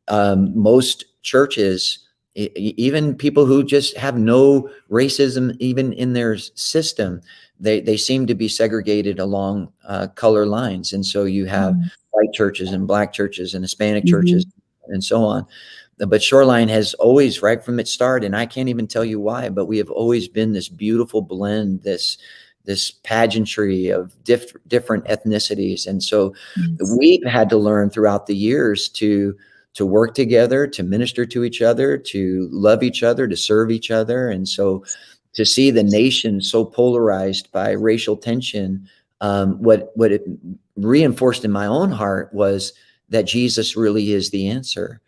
mm-hmm. 0.09 0.14
um, 0.14 0.59
most 0.59 1.05
churches 1.22 1.98
even 2.35 3.14
people 3.14 3.44
who 3.44 3.62
just 3.62 3.94
have 3.94 4.16
no 4.16 4.66
racism 4.90 5.55
even 5.61 5.92
in 5.92 6.14
their 6.14 6.38
system 6.38 7.20
they 7.62 7.81
they 7.81 7.96
seem 7.96 8.27
to 8.27 8.35
be 8.35 8.48
segregated 8.48 9.18
along 9.18 9.72
uh, 9.87 10.09
color 10.09 10.44
lines, 10.44 10.92
and 10.92 11.07
so 11.07 11.25
you 11.25 11.46
have 11.46 11.75
mm-hmm. 11.75 11.87
White 12.12 12.33
churches 12.33 12.72
and 12.72 12.87
black 12.87 13.12
churches 13.12 13.55
and 13.55 13.64
Hispanic 13.64 14.05
mm-hmm. 14.05 14.14
churches 14.14 14.46
and 14.88 15.03
so 15.03 15.22
on. 15.25 15.46
But 15.98 16.22
Shoreline 16.22 16.68
has 16.68 16.94
always, 16.94 17.42
right 17.42 17.62
from 17.62 17.79
its 17.79 17.92
start, 17.92 18.25
and 18.25 18.35
I 18.35 18.46
can't 18.46 18.68
even 18.68 18.87
tell 18.87 19.05
you 19.05 19.20
why, 19.20 19.48
but 19.51 19.66
we 19.66 19.79
have 19.79 19.90
always 19.90 20.27
been 20.27 20.53
this 20.53 20.68
beautiful 20.68 21.22
blend, 21.22 21.83
this 21.83 22.18
this 22.64 22.92
pageantry 23.03 23.88
of 23.88 24.12
diff- 24.22 24.55
different 24.68 25.05
ethnicities, 25.07 25.87
and 25.87 26.03
so 26.03 26.35
we've 26.96 27.25
had 27.25 27.48
to 27.51 27.57
learn 27.57 27.90
throughout 27.90 28.27
the 28.27 28.37
years 28.37 28.88
to 28.88 29.37
to 29.75 29.87
work 29.87 30.14
together, 30.14 30.66
to 30.66 30.83
minister 30.83 31.25
to 31.27 31.44
each 31.44 31.62
other, 31.62 31.96
to 31.96 32.48
love 32.53 32.83
each 32.83 33.03
other, 33.03 33.27
to 33.29 33.37
serve 33.37 33.70
each 33.70 33.90
other, 33.90 34.29
and 34.29 34.48
so 34.48 34.85
to 35.35 35.44
see 35.44 35.70
the 35.70 35.83
nation 35.83 36.40
so 36.40 36.64
polarized 36.64 37.51
by 37.53 37.70
racial 37.70 38.16
tension, 38.16 38.88
um, 39.22 39.52
what 39.62 39.92
what 39.94 40.12
it 40.12 40.24
reinforced 40.76 41.44
in 41.44 41.50
my 41.50 41.64
own 41.64 41.90
heart 41.90 42.35
was 42.35 42.74
that 43.08 43.22
Jesus 43.22 43.76
really 43.76 44.12
is 44.12 44.30
the 44.30 44.48
answer. 44.48 45.00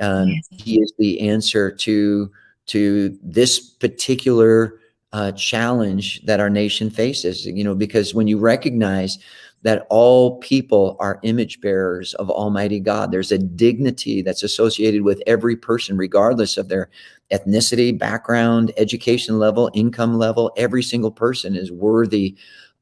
Um, 0.00 0.28
yes. 0.28 0.48
He 0.50 0.80
is 0.80 0.92
the 0.98 1.20
answer 1.20 1.70
to 1.70 2.30
to 2.66 3.18
this 3.22 3.60
particular 3.60 4.78
uh, 5.12 5.32
challenge 5.32 6.24
that 6.26 6.40
our 6.40 6.50
nation 6.50 6.90
faces. 6.90 7.46
You 7.46 7.64
know, 7.64 7.74
because 7.74 8.12
when 8.12 8.26
you 8.26 8.38
recognize 8.38 9.18
that 9.62 9.86
all 9.90 10.38
people 10.38 10.96
are 11.00 11.20
image 11.22 11.60
bearers 11.60 12.14
of 12.14 12.30
Almighty 12.30 12.80
God. 12.80 13.12
There's 13.12 13.30
a 13.30 13.38
dignity 13.38 14.22
that's 14.22 14.42
associated 14.42 15.02
with 15.02 15.22
every 15.26 15.54
person, 15.54 15.98
regardless 15.98 16.56
of 16.56 16.68
their 16.68 16.88
ethnicity, 17.30 17.96
background, 17.96 18.72
education 18.78 19.38
level, 19.38 19.70
income 19.74 20.16
level. 20.16 20.50
Every 20.56 20.82
single 20.82 21.10
person 21.10 21.56
is 21.56 21.70
worthy 21.70 22.36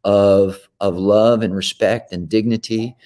of 0.05 0.69
of 0.81 0.97
love 0.97 1.43
and 1.43 1.55
respect 1.55 2.13
and 2.13 2.29
dignity. 2.29 2.97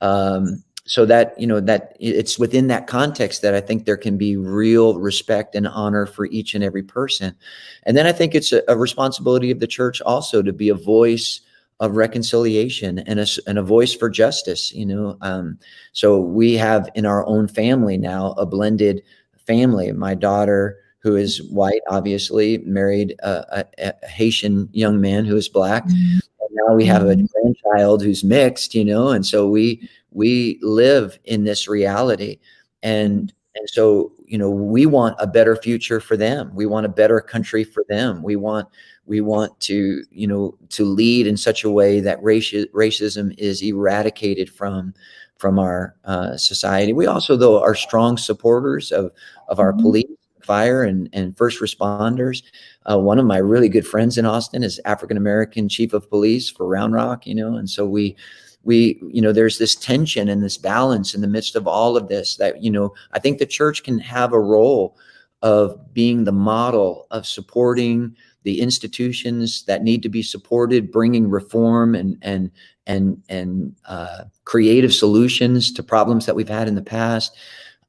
Um, 0.00 0.62
so 0.84 1.04
that 1.04 1.38
you 1.38 1.46
know 1.46 1.60
that 1.60 1.96
it's 2.00 2.38
within 2.38 2.68
that 2.68 2.86
context 2.86 3.42
that 3.42 3.54
I 3.54 3.60
think 3.60 3.84
there 3.84 3.98
can 3.98 4.16
be 4.16 4.36
real 4.36 4.98
respect 4.98 5.54
and 5.54 5.68
honor 5.68 6.06
for 6.06 6.26
each 6.26 6.54
and 6.54 6.64
every 6.64 6.82
person. 6.82 7.34
And 7.82 7.96
then 7.96 8.06
I 8.06 8.12
think 8.12 8.34
it's 8.34 8.52
a, 8.52 8.62
a 8.68 8.76
responsibility 8.76 9.50
of 9.50 9.60
the 9.60 9.66
church 9.66 10.00
also 10.02 10.40
to 10.42 10.52
be 10.52 10.70
a 10.70 10.74
voice 10.74 11.40
of 11.80 11.96
reconciliation 11.96 12.98
and 13.00 13.20
a, 13.20 13.26
and 13.46 13.58
a 13.58 13.62
voice 13.62 13.94
for 13.94 14.10
justice 14.10 14.72
you 14.72 14.84
know 14.84 15.16
um, 15.20 15.58
so 15.92 16.18
we 16.18 16.54
have 16.54 16.88
in 16.94 17.06
our 17.06 17.24
own 17.26 17.46
family 17.46 17.96
now 17.96 18.32
a 18.32 18.44
blended 18.44 19.02
family 19.46 19.92
my 19.92 20.14
daughter 20.14 20.76
who 21.00 21.14
is 21.14 21.40
white 21.50 21.80
obviously 21.88 22.58
married 22.58 23.14
a, 23.20 23.60
a, 23.60 23.92
a 24.02 24.06
haitian 24.08 24.68
young 24.72 25.00
man 25.00 25.24
who 25.24 25.36
is 25.36 25.48
black 25.48 25.84
mm-hmm. 25.86 26.18
Now 26.66 26.74
we 26.74 26.84
have 26.84 27.02
a 27.02 27.14
mm-hmm. 27.14 27.26
grandchild 27.26 28.02
who's 28.02 28.24
mixed 28.24 28.74
you 28.74 28.84
know 28.84 29.08
and 29.08 29.24
so 29.24 29.48
we 29.48 29.88
we 30.12 30.58
live 30.62 31.18
in 31.24 31.44
this 31.44 31.68
reality. 31.68 32.38
And 32.82 33.32
and 33.54 33.68
so 33.68 34.12
you 34.26 34.38
know 34.38 34.50
we 34.50 34.86
want 34.86 35.16
a 35.18 35.26
better 35.26 35.56
future 35.56 36.00
for 36.00 36.16
them. 36.16 36.54
We 36.54 36.66
want 36.66 36.86
a 36.86 36.90
better 36.90 37.20
country 37.20 37.64
for 37.64 37.84
them. 37.88 38.22
We 38.22 38.36
want 38.36 38.68
we 39.06 39.20
want 39.20 39.58
to 39.60 40.04
you 40.10 40.26
know 40.26 40.56
to 40.70 40.84
lead 40.84 41.26
in 41.26 41.36
such 41.36 41.64
a 41.64 41.70
way 41.70 42.00
that 42.00 42.20
raci- 42.20 42.70
racism 42.72 43.34
is 43.38 43.62
eradicated 43.62 44.50
from 44.50 44.94
from 45.38 45.58
our 45.58 45.94
uh, 46.04 46.36
society. 46.36 46.92
We 46.92 47.06
also 47.06 47.36
though 47.36 47.62
are 47.62 47.74
strong 47.74 48.16
supporters 48.16 48.92
of 48.92 49.10
of 49.48 49.58
our 49.58 49.72
mm-hmm. 49.72 49.82
police 49.82 50.17
fire 50.48 50.82
and 50.82 51.08
and 51.12 51.36
first 51.36 51.60
responders 51.60 52.42
uh, 52.90 52.98
one 52.98 53.18
of 53.18 53.26
my 53.26 53.36
really 53.36 53.68
good 53.68 53.86
friends 53.86 54.16
in 54.16 54.24
austin 54.24 54.62
is 54.62 54.80
african 54.84 55.16
american 55.16 55.68
chief 55.68 55.92
of 55.92 56.08
police 56.08 56.48
for 56.48 56.66
round 56.66 56.94
rock 56.94 57.26
you 57.26 57.34
know 57.34 57.54
and 57.54 57.68
so 57.68 57.86
we 57.86 58.16
we 58.64 58.98
you 59.12 59.22
know 59.22 59.32
there's 59.32 59.58
this 59.58 59.74
tension 59.74 60.28
and 60.28 60.42
this 60.42 60.56
balance 60.56 61.14
in 61.14 61.20
the 61.20 61.28
midst 61.28 61.54
of 61.54 61.68
all 61.68 61.96
of 61.96 62.08
this 62.08 62.36
that 62.36 62.62
you 62.62 62.70
know 62.70 62.94
i 63.12 63.18
think 63.18 63.38
the 63.38 63.46
church 63.46 63.84
can 63.84 63.98
have 63.98 64.32
a 64.32 64.40
role 64.40 64.96
of 65.42 65.78
being 65.94 66.24
the 66.24 66.32
model 66.32 67.06
of 67.10 67.26
supporting 67.26 68.16
the 68.42 68.60
institutions 68.60 69.64
that 69.64 69.82
need 69.82 70.02
to 70.02 70.08
be 70.08 70.22
supported, 70.22 70.90
bringing 70.90 71.28
reform 71.28 71.94
and 71.94 72.16
and 72.22 72.50
and 72.86 73.22
and 73.28 73.74
uh, 73.86 74.24
creative 74.44 74.94
solutions 74.94 75.72
to 75.72 75.82
problems 75.82 76.26
that 76.26 76.34
we've 76.34 76.48
had 76.48 76.68
in 76.68 76.74
the 76.74 76.82
past. 76.82 77.36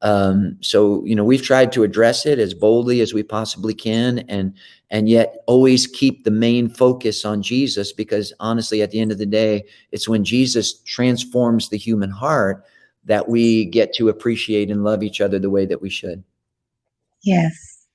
Um, 0.02 0.58
so 0.62 1.04
you 1.04 1.14
know 1.16 1.26
we've 1.26 1.42
tried 1.42 1.72
to 1.74 1.84
address 1.84 2.26
it 2.26 2.40
as 2.40 2.54
boldly 2.54 3.02
as 3.02 3.14
we 3.14 3.24
possibly 3.24 3.74
can, 3.74 4.20
and 4.30 4.54
and 4.90 5.10
yet 5.10 5.44
always 5.46 5.88
keep 5.88 6.24
the 6.24 6.32
main 6.32 6.70
focus 6.70 7.26
on 7.26 7.42
Jesus, 7.42 7.92
because 7.92 8.34
honestly, 8.40 8.82
at 8.82 8.92
the 8.92 9.00
end 9.00 9.12
of 9.12 9.18
the 9.18 9.26
day, 9.26 9.66
it's 9.92 10.08
when 10.08 10.24
Jesus 10.24 10.82
transforms 10.84 11.70
the 11.70 11.78
human 11.78 12.10
heart 12.10 12.64
that 13.06 13.28
we 13.28 13.66
get 13.66 13.94
to 13.94 14.10
appreciate 14.10 14.70
and 14.70 14.84
love 14.84 15.04
each 15.04 15.22
other 15.22 15.40
the 15.40 15.50
way 15.50 15.66
that 15.66 15.82
we 15.82 15.90
should. 15.90 16.24
Yes. 17.24 17.88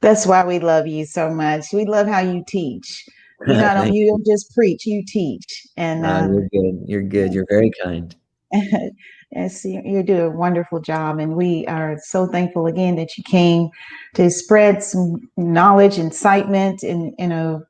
That's 0.00 0.26
why 0.26 0.44
we 0.44 0.58
love 0.58 0.86
you 0.86 1.06
so 1.06 1.30
much. 1.30 1.66
We 1.72 1.84
love 1.84 2.06
how 2.06 2.20
you 2.20 2.44
teach. 2.46 3.04
You 3.46 3.54
know, 3.54 3.84
you 3.84 4.08
don't 4.08 4.26
just 4.26 4.54
preach, 4.54 4.86
you 4.86 5.04
teach. 5.06 5.66
And 5.76 6.04
uh, 6.04 6.08
uh, 6.08 6.28
you're 6.28 6.48
good. 6.48 6.84
You're 6.86 7.02
good. 7.02 7.34
You're 7.34 7.46
very 7.48 7.72
kind. 7.82 8.14
yes, 9.30 9.64
you 9.64 10.02
do 10.02 10.26
a 10.26 10.30
wonderful 10.30 10.80
job, 10.80 11.18
and 11.18 11.34
we 11.34 11.66
are 11.66 11.98
so 12.02 12.26
thankful 12.26 12.66
again 12.66 12.96
that 12.96 13.16
you 13.16 13.24
came 13.24 13.68
to 14.14 14.30
spread 14.30 14.82
some 14.82 15.28
knowledge, 15.36 15.98
incitement, 15.98 16.82
and 16.82 17.14
you 17.18 17.26
know, 17.26 17.62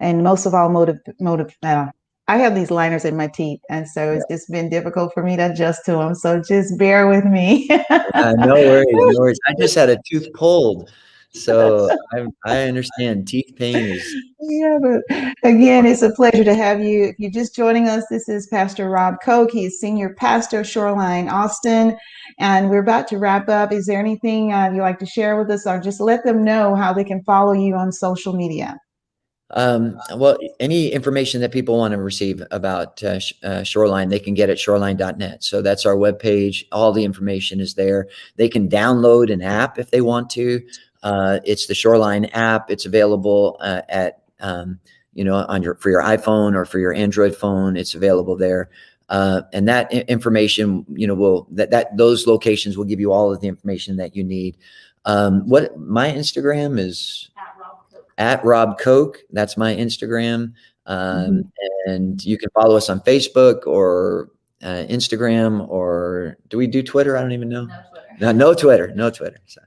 and 0.00 0.22
most 0.22 0.46
of 0.46 0.54
all, 0.54 0.68
motive. 0.68 0.98
Motive. 1.20 1.56
Uh, 1.62 1.86
I 2.28 2.36
have 2.38 2.54
these 2.54 2.70
liners 2.70 3.04
in 3.04 3.16
my 3.16 3.26
teeth, 3.26 3.60
and 3.70 3.88
so 3.88 4.12
it's 4.12 4.24
just 4.30 4.50
been 4.50 4.68
difficult 4.68 5.12
for 5.12 5.22
me 5.22 5.36
to 5.36 5.50
adjust 5.50 5.84
to 5.86 5.92
them. 5.92 6.14
So 6.14 6.40
just 6.40 6.78
bear 6.78 7.08
with 7.08 7.24
me. 7.24 7.68
uh, 7.90 8.34
no 8.38 8.54
worries, 8.54 8.86
no 8.92 9.20
worries. 9.20 9.40
I 9.48 9.54
just 9.58 9.74
had 9.74 9.90
a 9.90 9.98
tooth 10.08 10.32
pulled 10.34 10.90
so 11.32 11.88
I, 12.12 12.26
I 12.44 12.62
understand 12.64 13.28
teeth 13.28 13.52
pain 13.56 13.76
is. 13.76 14.16
Yeah, 14.40 14.78
but 14.82 15.02
again, 15.44 15.86
it's 15.86 16.02
a 16.02 16.10
pleasure 16.10 16.44
to 16.44 16.54
have 16.54 16.80
you. 16.80 17.04
If 17.04 17.16
you're 17.18 17.30
just 17.30 17.54
joining 17.54 17.88
us, 17.88 18.04
this 18.10 18.28
is 18.28 18.48
Pastor 18.48 18.90
Rob 18.90 19.16
Koch. 19.24 19.50
He's 19.52 19.78
senior 19.78 20.14
pastor, 20.14 20.64
Shoreline 20.64 21.28
Austin, 21.28 21.96
and 22.38 22.68
we're 22.68 22.82
about 22.82 23.06
to 23.08 23.18
wrap 23.18 23.48
up. 23.48 23.72
Is 23.72 23.86
there 23.86 24.00
anything 24.00 24.52
uh, 24.52 24.70
you'd 24.72 24.80
like 24.80 24.98
to 24.98 25.06
share 25.06 25.38
with 25.38 25.50
us, 25.50 25.66
or 25.66 25.78
just 25.78 26.00
let 26.00 26.24
them 26.24 26.42
know 26.42 26.74
how 26.74 26.92
they 26.92 27.04
can 27.04 27.22
follow 27.22 27.52
you 27.52 27.74
on 27.74 27.92
social 27.92 28.32
media? 28.32 28.76
Um, 29.52 30.00
well, 30.14 30.38
any 30.60 30.88
information 30.88 31.40
that 31.40 31.52
people 31.52 31.76
want 31.76 31.92
to 31.92 31.98
receive 31.98 32.42
about 32.50 33.02
uh, 33.02 33.18
uh, 33.42 33.62
Shoreline, 33.62 34.08
they 34.08 34.20
can 34.20 34.34
get 34.34 34.48
at 34.48 34.58
shoreline.net. 34.58 35.42
So 35.42 35.60
that's 35.60 35.84
our 35.84 35.96
webpage. 35.96 36.64
All 36.70 36.92
the 36.92 37.04
information 37.04 37.60
is 37.60 37.74
there. 37.74 38.06
They 38.36 38.48
can 38.48 38.68
download 38.68 39.32
an 39.32 39.42
app 39.42 39.78
if 39.78 39.90
they 39.90 40.00
want 40.00 40.30
to. 40.30 40.60
Uh, 41.02 41.40
it's 41.44 41.66
the 41.66 41.74
Shoreline 41.74 42.26
app. 42.26 42.70
It's 42.70 42.86
available 42.86 43.56
uh, 43.60 43.82
at 43.88 44.22
um, 44.40 44.78
you 45.12 45.24
know, 45.24 45.34
on 45.48 45.62
your 45.62 45.74
for 45.76 45.90
your 45.90 46.02
iPhone 46.02 46.54
or 46.54 46.64
for 46.64 46.78
your 46.78 46.94
Android 46.94 47.34
phone. 47.34 47.76
It's 47.76 47.94
available 47.94 48.36
there. 48.36 48.70
Uh, 49.08 49.42
and 49.52 49.66
that 49.66 49.92
information, 49.92 50.86
you 50.88 51.06
know, 51.06 51.14
will 51.14 51.48
that 51.50 51.70
that 51.70 51.96
those 51.96 52.26
locations 52.26 52.76
will 52.76 52.84
give 52.84 53.00
you 53.00 53.12
all 53.12 53.32
of 53.32 53.40
the 53.40 53.48
information 53.48 53.96
that 53.96 54.14
you 54.14 54.22
need. 54.22 54.56
Um, 55.04 55.48
what 55.48 55.76
my 55.78 56.10
Instagram 56.10 56.78
is 56.78 57.30
at 57.36 57.54
Rob 57.58 57.90
Coke. 57.90 58.12
At 58.18 58.44
Rob 58.44 58.78
Coke. 58.78 59.18
That's 59.32 59.56
my 59.56 59.74
Instagram. 59.74 60.52
Um, 60.86 60.96
mm-hmm. 60.96 61.90
And 61.90 62.24
you 62.24 62.38
can 62.38 62.50
follow 62.50 62.76
us 62.76 62.88
on 62.88 63.00
Facebook 63.00 63.66
or 63.66 64.30
uh, 64.62 64.84
Instagram 64.88 65.68
or 65.68 66.36
do 66.48 66.58
we 66.58 66.66
do 66.66 66.82
Twitter? 66.82 67.16
I 67.16 67.22
don't 67.22 67.32
even 67.32 67.48
know. 67.48 67.64
No 67.64 67.82
Twitter. 67.90 68.16
No, 68.20 68.32
no 68.32 68.54
Twitter. 68.54 68.92
No 68.94 69.10
Twitter. 69.10 69.38
So. 69.46 69.60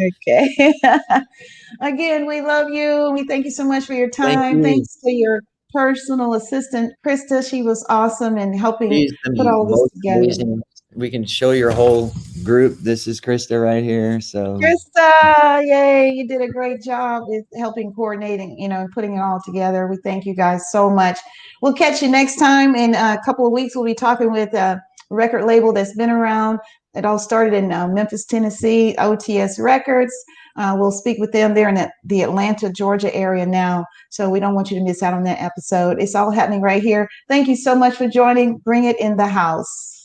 Okay. 0.00 0.74
Again, 1.80 2.26
we 2.26 2.40
love 2.40 2.70
you. 2.70 3.10
We 3.12 3.26
thank 3.26 3.44
you 3.44 3.50
so 3.50 3.64
much 3.64 3.84
for 3.84 3.94
your 3.94 4.10
time. 4.10 4.38
Thank 4.38 4.56
you. 4.56 4.62
Thanks 4.62 4.96
to 4.96 5.12
your 5.12 5.42
personal 5.72 6.34
assistant, 6.34 6.94
Krista. 7.04 7.48
She 7.48 7.62
was 7.62 7.84
awesome 7.88 8.38
in 8.38 8.56
helping 8.56 8.90
She's 8.90 9.12
put 9.36 9.46
all 9.46 9.66
this 9.66 9.90
together. 9.92 10.22
Amazing. 10.24 10.62
We 10.94 11.10
can 11.10 11.24
show 11.24 11.50
your 11.50 11.70
whole 11.70 12.12
group. 12.42 12.78
This 12.78 13.06
is 13.06 13.20
Krista 13.20 13.62
right 13.62 13.84
here. 13.84 14.20
So 14.20 14.58
Krista, 14.58 15.66
yay, 15.66 16.10
you 16.10 16.26
did 16.26 16.40
a 16.40 16.48
great 16.48 16.82
job 16.82 17.24
with 17.26 17.44
helping 17.56 17.92
coordinating, 17.92 18.58
you 18.58 18.68
know, 18.68 18.80
and 18.80 18.90
putting 18.92 19.16
it 19.16 19.20
all 19.20 19.40
together. 19.44 19.86
We 19.86 19.98
thank 19.98 20.24
you 20.24 20.34
guys 20.34 20.70
so 20.72 20.88
much. 20.88 21.18
We'll 21.60 21.74
catch 21.74 22.00
you 22.02 22.08
next 22.08 22.36
time 22.36 22.74
in 22.74 22.94
a 22.94 23.20
couple 23.24 23.46
of 23.46 23.52
weeks. 23.52 23.76
We'll 23.76 23.84
be 23.84 23.94
talking 23.94 24.32
with 24.32 24.54
a 24.54 24.82
record 25.10 25.44
label 25.44 25.72
that's 25.72 25.96
been 25.96 26.10
around. 26.10 26.58
It 26.94 27.04
all 27.04 27.18
started 27.18 27.54
in 27.54 27.72
uh, 27.72 27.88
Memphis, 27.88 28.24
Tennessee, 28.24 28.94
OTS 28.98 29.62
Records. 29.62 30.12
Uh, 30.56 30.76
we'll 30.78 30.90
speak 30.90 31.18
with 31.18 31.32
them 31.32 31.54
there 31.54 31.68
in 31.68 31.88
the 32.04 32.22
Atlanta, 32.22 32.72
Georgia 32.72 33.14
area 33.14 33.46
now. 33.46 33.84
So 34.10 34.28
we 34.28 34.40
don't 34.40 34.54
want 34.54 34.70
you 34.70 34.78
to 34.78 34.84
miss 34.84 35.02
out 35.02 35.14
on 35.14 35.22
that 35.24 35.40
episode. 35.40 36.00
It's 36.00 36.14
all 36.14 36.30
happening 36.30 36.60
right 36.60 36.82
here. 36.82 37.08
Thank 37.28 37.46
you 37.46 37.56
so 37.56 37.76
much 37.76 37.94
for 37.94 38.08
joining. 38.08 38.58
Bring 38.58 38.84
it 38.84 38.98
in 38.98 39.16
the 39.16 39.28
house. 39.28 39.97